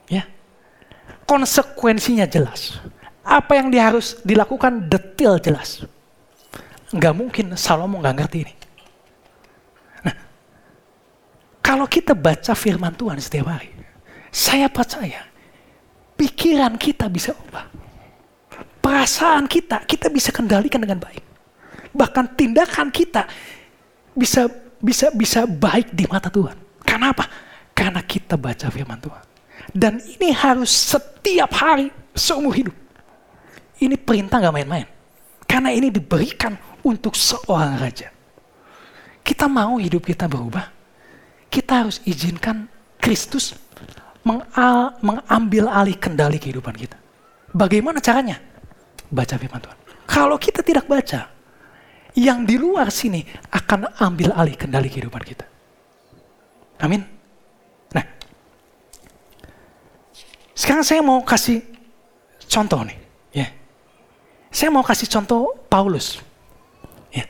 [0.09, 0.24] Ya.
[1.28, 2.81] Konsekuensinya jelas.
[3.20, 5.85] Apa yang harus dilakukan detail jelas.
[6.91, 8.55] Nggak mungkin Salomo nggak ngerti ini.
[10.03, 10.16] Nah,
[11.62, 13.70] kalau kita baca firman Tuhan setiap hari,
[14.35, 15.22] saya percaya
[16.18, 17.70] pikiran kita bisa ubah.
[18.83, 21.30] Perasaan kita, kita bisa kendalikan dengan baik.
[21.91, 23.26] Bahkan tindakan kita
[24.14, 24.47] bisa
[24.80, 26.57] bisa bisa baik di mata Tuhan.
[26.86, 27.26] Karena apa?
[27.76, 29.24] Karena kita baca firman Tuhan.
[29.70, 32.76] Dan ini harus setiap hari seumur hidup.
[33.80, 34.88] Ini perintah gak main-main.
[35.47, 38.12] Karena ini diberikan untuk seorang raja.
[39.24, 40.68] Kita mau hidup kita berubah.
[41.51, 42.66] Kita harus izinkan
[43.01, 43.57] Kristus
[45.03, 46.99] mengambil alih kendali kehidupan kita.
[47.51, 48.38] Bagaimana caranya?
[49.11, 49.78] Baca firman Tuhan.
[50.07, 51.26] Kalau kita tidak baca,
[52.20, 55.48] yang di luar sini akan ambil alih kendali kehidupan kita.
[56.84, 57.00] Amin.
[57.96, 58.04] Nah,
[60.52, 61.64] sekarang saya mau kasih
[62.44, 62.98] contoh nih.
[63.32, 63.48] Ya.
[64.52, 66.20] Saya mau kasih contoh Paulus.
[67.08, 67.24] Ya.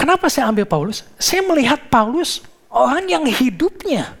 [0.00, 1.04] Kenapa saya ambil Paulus?
[1.20, 2.40] Saya melihat Paulus
[2.72, 4.16] orang yang hidupnya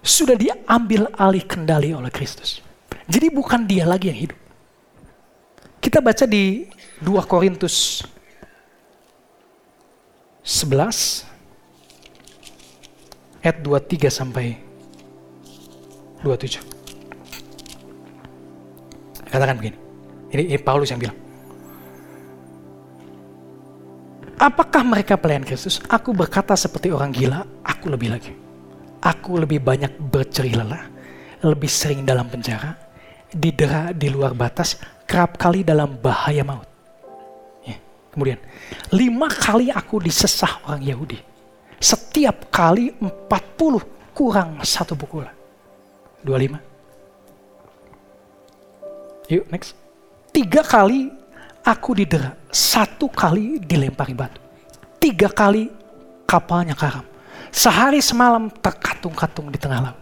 [0.00, 2.64] sudah diambil alih kendali oleh Kristus.
[3.04, 4.38] Jadi bukan dia lagi yang hidup.
[5.80, 6.68] Kita baca di
[7.04, 8.04] 2 Korintus
[10.40, 11.24] 11
[13.44, 14.56] ayat 23 sampai
[16.24, 16.60] 27.
[19.30, 19.76] Katakan begini.
[20.30, 21.16] Ini, ini Paulus yang bilang.
[24.40, 25.84] Apakah mereka pelayan Kristus?
[25.92, 28.32] Aku berkata seperti orang gila, aku lebih lagi.
[29.00, 30.88] Aku lebih banyak bercerih lelah,
[31.44, 32.76] lebih sering dalam penjara,
[33.32, 36.68] didera di luar batas, kerap kali dalam bahaya maut.
[38.10, 38.42] Kemudian,
[38.94, 41.18] lima kali aku disesah orang Yahudi.
[41.80, 43.80] Setiap kali empat puluh
[44.12, 45.24] kurang satu pukul.
[46.20, 46.60] Dua lima.
[49.30, 49.78] Yuk, next.
[50.34, 51.08] Tiga kali
[51.64, 52.36] aku didera.
[52.50, 54.42] Satu kali dilempari batu.
[55.00, 55.70] Tiga kali
[56.28, 57.06] kapalnya karam.
[57.50, 59.98] Sehari semalam terkatung-katung di tengah laut.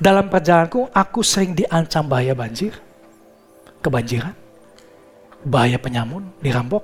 [0.00, 2.74] Dalam perjalananku, aku sering diancam bahaya banjir,
[3.78, 4.34] kebanjiran,
[5.46, 6.82] bahaya penyamun, dirampok,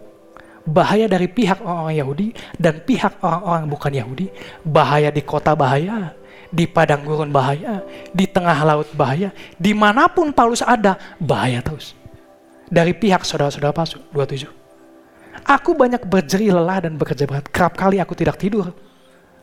[0.67, 4.27] bahaya dari pihak orang-orang Yahudi dan pihak orang-orang bukan Yahudi,
[4.65, 6.13] bahaya di kota bahaya,
[6.53, 11.97] di padang gurun bahaya, di tengah laut bahaya, di mana pun Paulus ada, bahaya terus.
[12.71, 14.47] Dari pihak saudara-saudara palsu, 27.
[15.47, 18.71] Aku banyak berjeri lelah dan bekerja berat, kerap kali aku tidak tidur,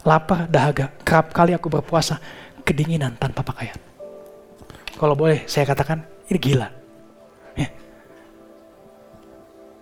[0.08, 2.22] lapar, dahaga, kerap kali aku berpuasa,
[2.64, 3.76] kedinginan tanpa pakaian.
[4.96, 6.68] Kalau boleh saya katakan, ini gila.
[7.60, 7.70] Ya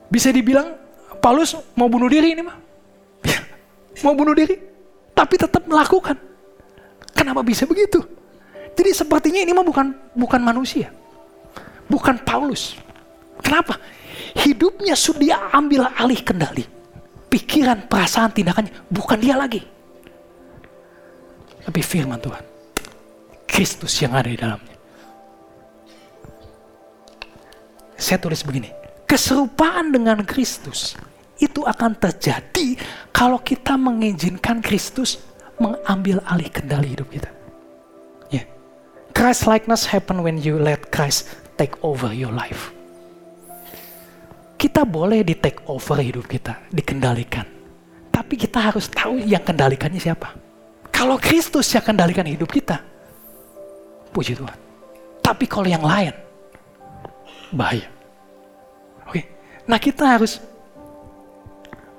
[0.09, 0.77] bisa dibilang
[1.25, 2.53] Paulus mau bunuh diri ini mah.
[4.05, 4.61] mau bunuh diri,
[5.17, 6.13] tapi tetap melakukan.
[7.17, 7.97] Kenapa bisa begitu?
[8.77, 10.93] Jadi sepertinya ini mah bukan bukan manusia.
[11.89, 12.77] Bukan Paulus.
[13.41, 13.81] Kenapa?
[14.37, 16.61] Hidupnya sudah ambil alih kendali.
[17.25, 19.65] Pikiran, perasaan, tindakannya bukan dia lagi.
[21.65, 22.45] Tapi firman Tuhan.
[23.49, 24.77] Kristus yang ada di dalamnya.
[27.97, 28.69] Saya tulis begini,
[29.09, 30.93] keserupaan dengan Kristus
[31.39, 32.79] itu akan terjadi
[33.11, 35.19] kalau kita mengizinkan Kristus
[35.59, 37.29] mengambil alih kendali hidup kita.
[38.31, 38.47] Yeah.
[39.15, 42.71] Christ likeness happen when you let Christ take over your life.
[44.55, 47.43] Kita boleh di take over hidup kita, dikendalikan.
[48.11, 50.31] Tapi kita harus tahu yang kendalikannya siapa.
[50.95, 52.79] Kalau Kristus yang kendalikan hidup kita,
[54.15, 54.55] puji Tuhan.
[55.19, 56.15] Tapi kalau yang lain,
[57.51, 57.91] bahaya.
[59.03, 59.27] Oke,
[59.67, 60.39] nah kita harus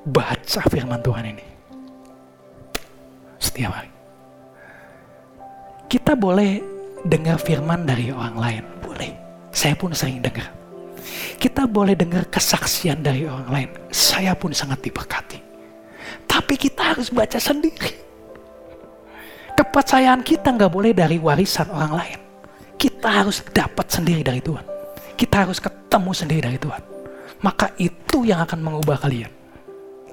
[0.07, 1.47] baca firman Tuhan ini
[3.43, 3.91] setiap hari.
[5.91, 6.63] Kita boleh
[7.03, 9.13] dengar firman dari orang lain, boleh.
[9.51, 10.51] Saya pun sering dengar.
[11.39, 13.71] Kita boleh dengar kesaksian dari orang lain.
[13.91, 15.39] Saya pun sangat diberkati.
[16.27, 17.95] Tapi kita harus baca sendiri.
[19.57, 22.21] Kepercayaan kita nggak boleh dari warisan orang lain.
[22.77, 24.65] Kita harus dapat sendiri dari Tuhan.
[25.17, 26.83] Kita harus ketemu sendiri dari Tuhan.
[27.41, 29.36] Maka itu yang akan mengubah kalian.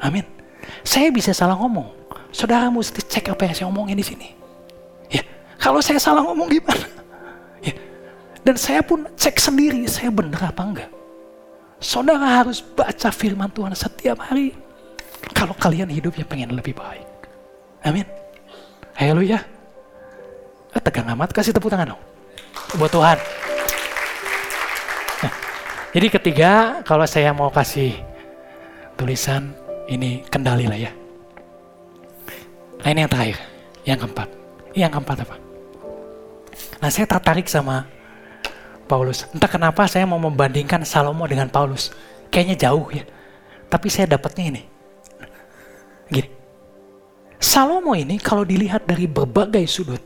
[0.04, 0.28] Amin.
[0.84, 1.88] Saya bisa salah ngomong.
[2.36, 4.28] Saudara mesti cek apa yang saya omongin di sini.
[5.08, 5.24] Ya,
[5.56, 6.88] kalau saya salah ngomong gimana?
[7.64, 7.74] Ya.
[8.44, 10.92] Dan saya pun cek sendiri, saya benar apa enggak.
[11.80, 14.52] Saudara harus baca firman Tuhan setiap hari.
[15.32, 17.08] Kalau kalian hidupnya pengen lebih baik.
[17.88, 18.04] Amin.
[19.00, 19.40] Haleluya.
[20.74, 22.02] Eh, tegang amat, kasih tepuk tangan dong.
[22.76, 23.18] Buat Tuhan.
[25.22, 25.34] Nah,
[25.94, 26.52] jadi ketiga,
[26.82, 27.94] kalau saya mau kasih
[28.98, 29.54] tulisan,
[29.88, 30.92] ini kendali lah ya.
[32.84, 33.38] Nah ini yang terakhir,
[33.88, 34.30] yang keempat.
[34.74, 35.36] Yang keempat apa?
[36.84, 37.88] Nah saya tertarik sama
[38.88, 39.24] Paulus.
[39.32, 41.96] Entah kenapa saya mau membandingkan Salomo dengan Paulus.
[42.28, 43.08] Kayaknya jauh ya.
[43.72, 44.64] Tapi saya dapatnya ini.
[46.12, 46.30] Gini.
[47.40, 50.00] Salomo ini kalau dilihat dari berbagai sudut,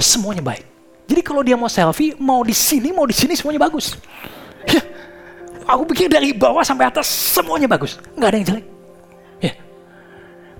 [0.00, 0.64] semuanya baik.
[1.04, 3.96] Jadi kalau dia mau selfie, mau di sini, mau di sini semuanya bagus.
[4.64, 4.80] Ya.
[5.64, 8.00] Aku pikir dari bawah sampai atas semuanya bagus.
[8.16, 8.73] Nggak ada yang jelek.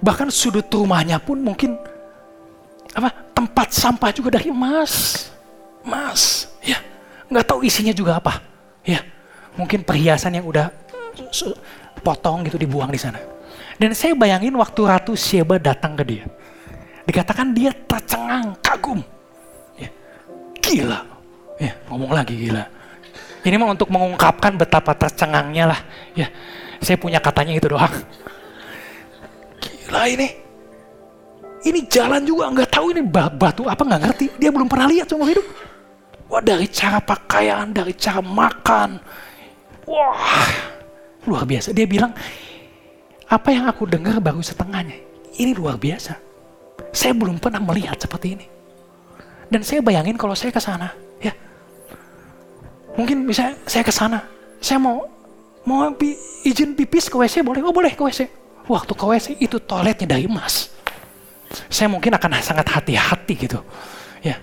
[0.04, 1.80] Bahkan sudut rumahnya pun mungkin
[2.92, 5.26] apa tempat sampah juga dari emas.
[5.80, 6.52] Emas.
[6.60, 6.76] Ya
[7.34, 8.38] nggak tahu isinya juga apa.
[8.84, 9.00] Ya,
[9.56, 10.68] mungkin perhiasan yang udah
[12.04, 13.18] potong gitu dibuang di sana.
[13.80, 16.24] Dan saya bayangin waktu Ratu Sheba datang ke dia.
[17.04, 19.00] Dikatakan dia tercengang, kagum.
[19.74, 19.90] Ya,
[20.62, 21.00] gila.
[21.58, 22.64] Ya, ngomong lagi gila.
[23.44, 25.80] Ini mah untuk mengungkapkan betapa tercengangnya lah.
[26.16, 26.30] Ya,
[26.80, 27.92] saya punya katanya itu doang.
[29.84, 30.28] Gila ini.
[31.64, 34.26] Ini jalan juga nggak tahu ini batu apa nggak ngerti.
[34.36, 35.44] Dia belum pernah lihat seumur hidup.
[36.28, 39.00] Wah dari cara pakaian, dari cara makan.
[39.88, 40.52] Wah
[41.24, 41.72] luar biasa.
[41.72, 42.12] Dia bilang,
[43.28, 44.96] apa yang aku dengar baru setengahnya.
[45.40, 46.20] Ini luar biasa.
[46.92, 48.46] Saya belum pernah melihat seperti ini.
[49.48, 51.32] Dan saya bayangin kalau saya ke sana, ya.
[52.94, 54.20] Mungkin misalnya saya ke sana,
[54.60, 55.04] saya mau
[55.64, 55.90] mau
[56.44, 57.60] izin pipis ke WC boleh?
[57.64, 58.43] Oh boleh ke WC.
[58.64, 60.72] Waktu ke WC itu toiletnya dari emas.
[61.68, 63.60] Saya mungkin akan sangat hati-hati gitu.
[64.24, 64.40] Ya,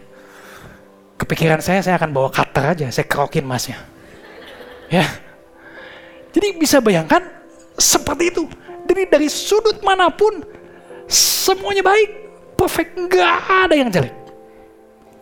[1.17, 3.82] kepikiran saya, saya akan bawa cutter aja, saya kerokin masnya.
[4.93, 5.05] Ya.
[6.32, 7.22] Jadi bisa bayangkan
[7.76, 8.43] seperti itu.
[8.88, 10.43] Jadi dari sudut mana pun
[11.11, 12.09] semuanya baik,
[12.55, 13.36] perfect, nggak
[13.67, 14.15] ada yang jelek.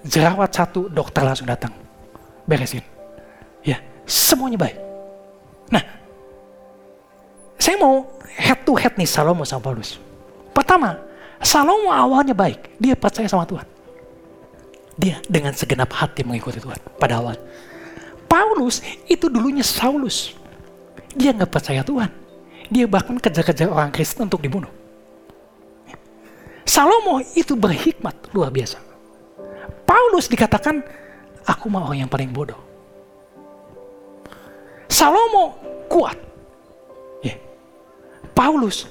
[0.05, 1.73] Jerawat satu, dokter langsung datang,
[2.47, 2.85] beresin.
[3.65, 4.77] Ya, semuanya baik.
[5.69, 5.83] Nah,
[7.59, 8.07] saya mau
[8.39, 9.99] head to head nih Salomo sama Paulus.
[10.55, 10.95] Pertama,
[11.43, 13.67] Salomo awalnya baik, dia percaya sama Tuhan.
[14.95, 17.35] Dia dengan segenap hati mengikuti Tuhan pada awal.
[18.31, 18.79] Paulus
[19.11, 20.35] itu dulunya Saulus.
[21.15, 22.11] Dia nggak percaya Tuhan.
[22.69, 24.69] Dia bahkan kejar-kejar orang Kristen untuk dibunuh.
[26.63, 28.77] Salomo itu berhikmat luar biasa.
[29.89, 30.85] Paulus dikatakan,
[31.49, 32.61] aku mau orang yang paling bodoh.
[34.85, 35.57] Salomo
[35.89, 36.28] kuat.
[38.33, 38.87] Paulus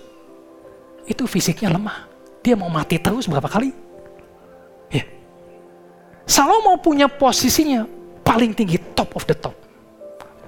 [1.08, 2.06] itu fisiknya lemah.
[2.44, 3.88] Dia mau mati terus berapa kali?
[6.28, 7.88] Salomo punya posisinya
[8.20, 9.56] paling tinggi, top of the top.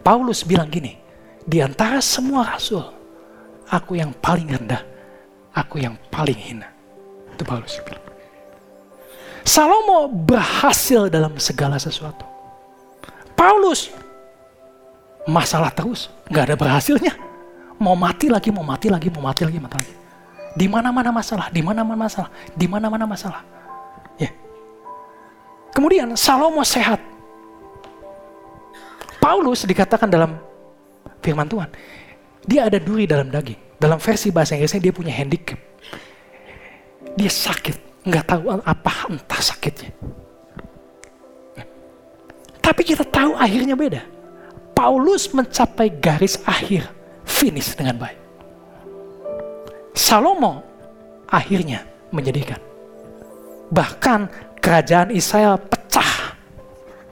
[0.05, 0.93] Paulus bilang gini,
[1.41, 2.85] di antara semua rasul,
[3.73, 4.85] aku yang paling rendah,
[5.57, 6.69] aku yang paling hina.
[7.33, 8.05] Itu Paulus bilang.
[9.41, 12.29] Salomo berhasil dalam segala sesuatu.
[13.33, 13.89] Paulus
[15.25, 17.17] masalah terus, nggak ada berhasilnya.
[17.81, 19.95] Mau mati lagi, mau mati lagi, mau mati lagi, mati lagi.
[20.53, 23.41] Di mana-mana masalah, di mana-mana masalah, di mana-mana masalah.
[24.21, 24.29] Ya.
[24.29, 24.33] Yeah.
[25.73, 27.01] Kemudian Salomo sehat.
[29.17, 30.37] Paulus dikatakan dalam
[31.25, 31.69] firman Tuhan,
[32.45, 33.81] dia ada duri dalam daging.
[33.81, 35.57] Dalam versi bahasa Inggrisnya dia punya handicap.
[37.17, 39.89] Dia sakit, nggak tahu apa entah sakitnya.
[42.61, 44.05] Tapi kita tahu akhirnya beda.
[44.77, 46.89] Paulus mencapai garis akhir,
[47.31, 48.19] finish dengan baik.
[49.95, 50.67] Salomo
[51.31, 52.59] akhirnya menyedihkan.
[53.71, 54.21] Bahkan
[54.59, 56.35] kerajaan Israel pecah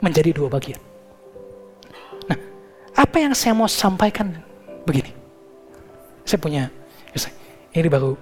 [0.03, 0.79] menjadi dua bagian.
[2.27, 2.37] Nah,
[2.99, 4.35] apa yang saya mau sampaikan
[4.83, 5.15] begini.
[6.27, 6.63] Saya punya,
[7.73, 8.19] ini baru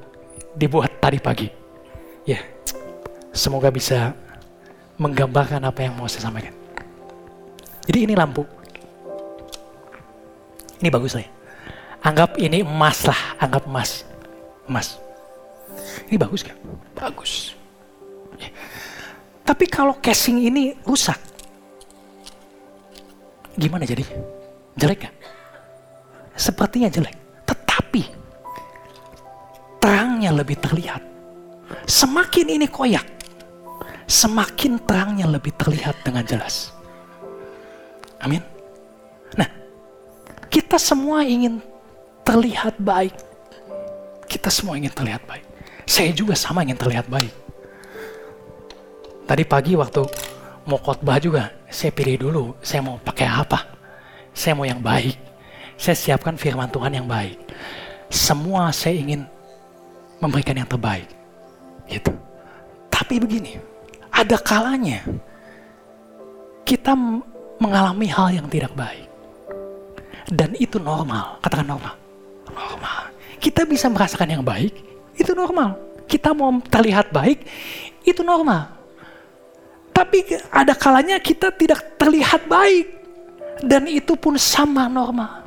[0.53, 1.49] dibuat tadi pagi.
[2.27, 2.39] Ya,
[3.33, 4.13] semoga bisa
[5.01, 6.53] menggambarkan apa yang mau saya sampaikan.
[7.87, 8.43] Jadi ini lampu.
[10.77, 11.36] Ini bagus saya.
[12.03, 14.05] Anggap ini emas lah, anggap emas.
[14.69, 15.01] Emas.
[16.07, 16.55] Ini bagus kan?
[16.93, 17.57] Bagus.
[19.47, 21.15] Tapi kalau casing ini rusak,
[23.55, 24.03] gimana jadi?
[24.75, 25.13] Jelek kan?
[26.35, 27.15] Sepertinya jelek.
[27.47, 28.03] Tetapi
[29.79, 30.99] terangnya lebih terlihat.
[31.87, 33.07] Semakin ini koyak,
[34.03, 36.75] semakin terangnya lebih terlihat dengan jelas.
[38.19, 38.43] Amin.
[39.39, 39.47] Nah,
[40.51, 41.63] kita semua ingin
[42.27, 43.15] terlihat baik.
[44.27, 45.47] Kita semua ingin terlihat baik.
[45.87, 47.31] Saya juga sama ingin terlihat baik.
[49.23, 50.03] Tadi pagi waktu
[50.67, 53.63] mau khotbah juga, saya pilih dulu, saya mau pakai apa.
[54.35, 55.15] Saya mau yang baik.
[55.79, 57.39] Saya siapkan firman Tuhan yang baik.
[58.11, 59.23] Semua saya ingin
[60.19, 61.07] memberikan yang terbaik.
[61.87, 62.11] Gitu.
[62.91, 63.55] Tapi begini,
[64.11, 65.07] ada kalanya
[66.67, 66.91] kita
[67.63, 69.07] mengalami hal yang tidak baik.
[70.27, 72.06] Dan itu normal, katakan normal.
[72.57, 73.13] Normal.
[73.37, 74.73] Kita bisa merasakan yang baik,
[75.13, 75.77] itu normal.
[76.09, 77.45] Kita mau terlihat baik,
[78.01, 78.73] itu normal.
[79.93, 82.97] Tapi ada kalanya kita tidak terlihat baik.
[83.57, 85.45] Dan itu pun sama normal.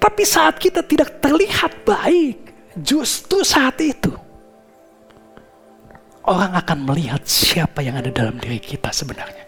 [0.00, 4.12] Tapi saat kita tidak terlihat baik, justru saat itu
[6.24, 9.44] orang akan melihat siapa yang ada dalam diri kita sebenarnya.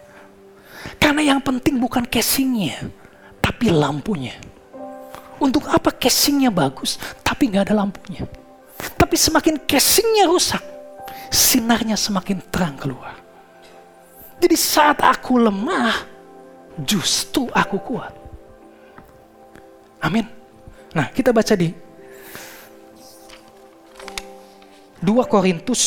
[0.99, 2.89] Karena yang penting bukan casingnya,
[3.39, 4.35] tapi lampunya.
[5.43, 8.23] Untuk apa casingnya bagus, tapi nggak ada lampunya.
[8.95, 10.63] Tapi semakin casingnya rusak,
[11.27, 13.19] sinarnya semakin terang keluar.
[14.39, 15.91] Jadi saat aku lemah,
[16.87, 18.15] justru aku kuat.
[19.99, 20.23] Amin.
[20.95, 21.71] Nah, kita baca di
[25.03, 25.83] 2 Korintus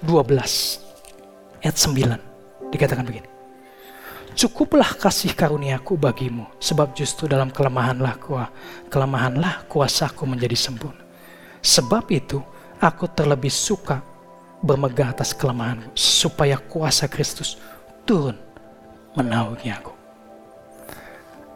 [0.00, 3.33] 12 ayat 9 dikatakan begini.
[4.34, 8.50] Cukuplah kasih karuniaku bagimu, sebab justru dalam kelemahanlah kuah,
[8.90, 11.06] kelemahanlah kuasaku menjadi sempurna.
[11.62, 12.42] Sebab itu
[12.82, 14.02] aku terlebih suka
[14.58, 17.62] bermegah atas kelemahan supaya kuasa Kristus
[18.02, 18.34] turun
[19.14, 19.94] menaungi aku.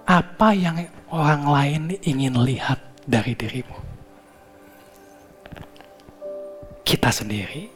[0.06, 3.76] Apa yang orang lain ingin lihat dari dirimu?
[6.86, 7.68] Kita sendiri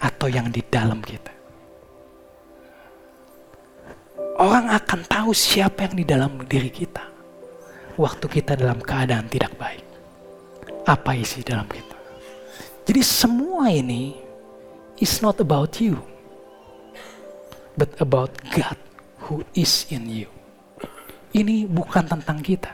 [0.00, 1.39] atau yang di dalam kita?
[4.40, 7.04] Orang akan tahu siapa yang di dalam diri kita
[8.00, 9.84] waktu kita dalam keadaan tidak baik.
[10.88, 11.92] Apa isi dalam kita?
[12.88, 14.16] Jadi semua ini
[14.96, 16.00] is not about you,
[17.76, 18.80] but about God
[19.28, 20.32] who is in you.
[21.36, 22.72] Ini bukan tentang kita,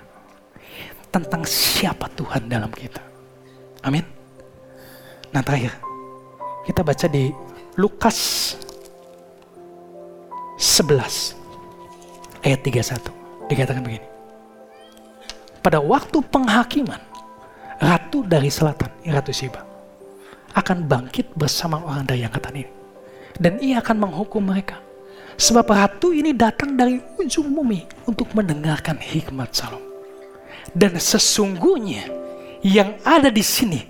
[1.11, 3.03] tentang siapa Tuhan dalam kita.
[3.83, 4.07] Amin.
[5.35, 5.75] Nah terakhir,
[6.63, 7.35] kita baca di
[7.75, 8.55] Lukas
[10.57, 11.36] 11
[12.45, 13.49] ayat 31.
[13.49, 14.07] Dikatakan begini.
[15.63, 17.01] Pada waktu penghakiman,
[17.83, 19.63] ratu dari selatan, Ratu Siba,
[20.55, 22.73] akan bangkit bersama orang dari angkatan ini.
[23.37, 24.81] Dan ia akan menghukum mereka.
[25.37, 29.85] Sebab ratu ini datang dari ujung bumi untuk mendengarkan hikmat Salom.
[30.73, 32.09] Dan sesungguhnya
[32.65, 33.85] yang ada di sini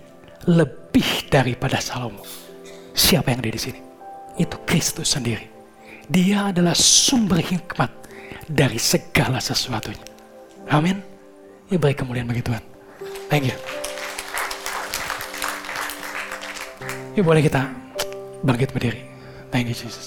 [0.50, 2.22] lebih daripada Salomo.
[2.96, 3.80] Siapa yang ada di sini?
[4.40, 5.46] Itu Kristus sendiri.
[6.06, 8.05] Dia adalah sumber hikmat
[8.46, 10.02] dari segala sesuatunya.
[10.70, 11.02] Amin.
[11.66, 12.62] Ya baik kemuliaan bagi Tuhan.
[13.26, 13.56] Thank you.
[17.18, 17.66] Ya boleh kita
[18.46, 19.02] bangkit berdiri.
[19.50, 20.04] Thank you Jesus.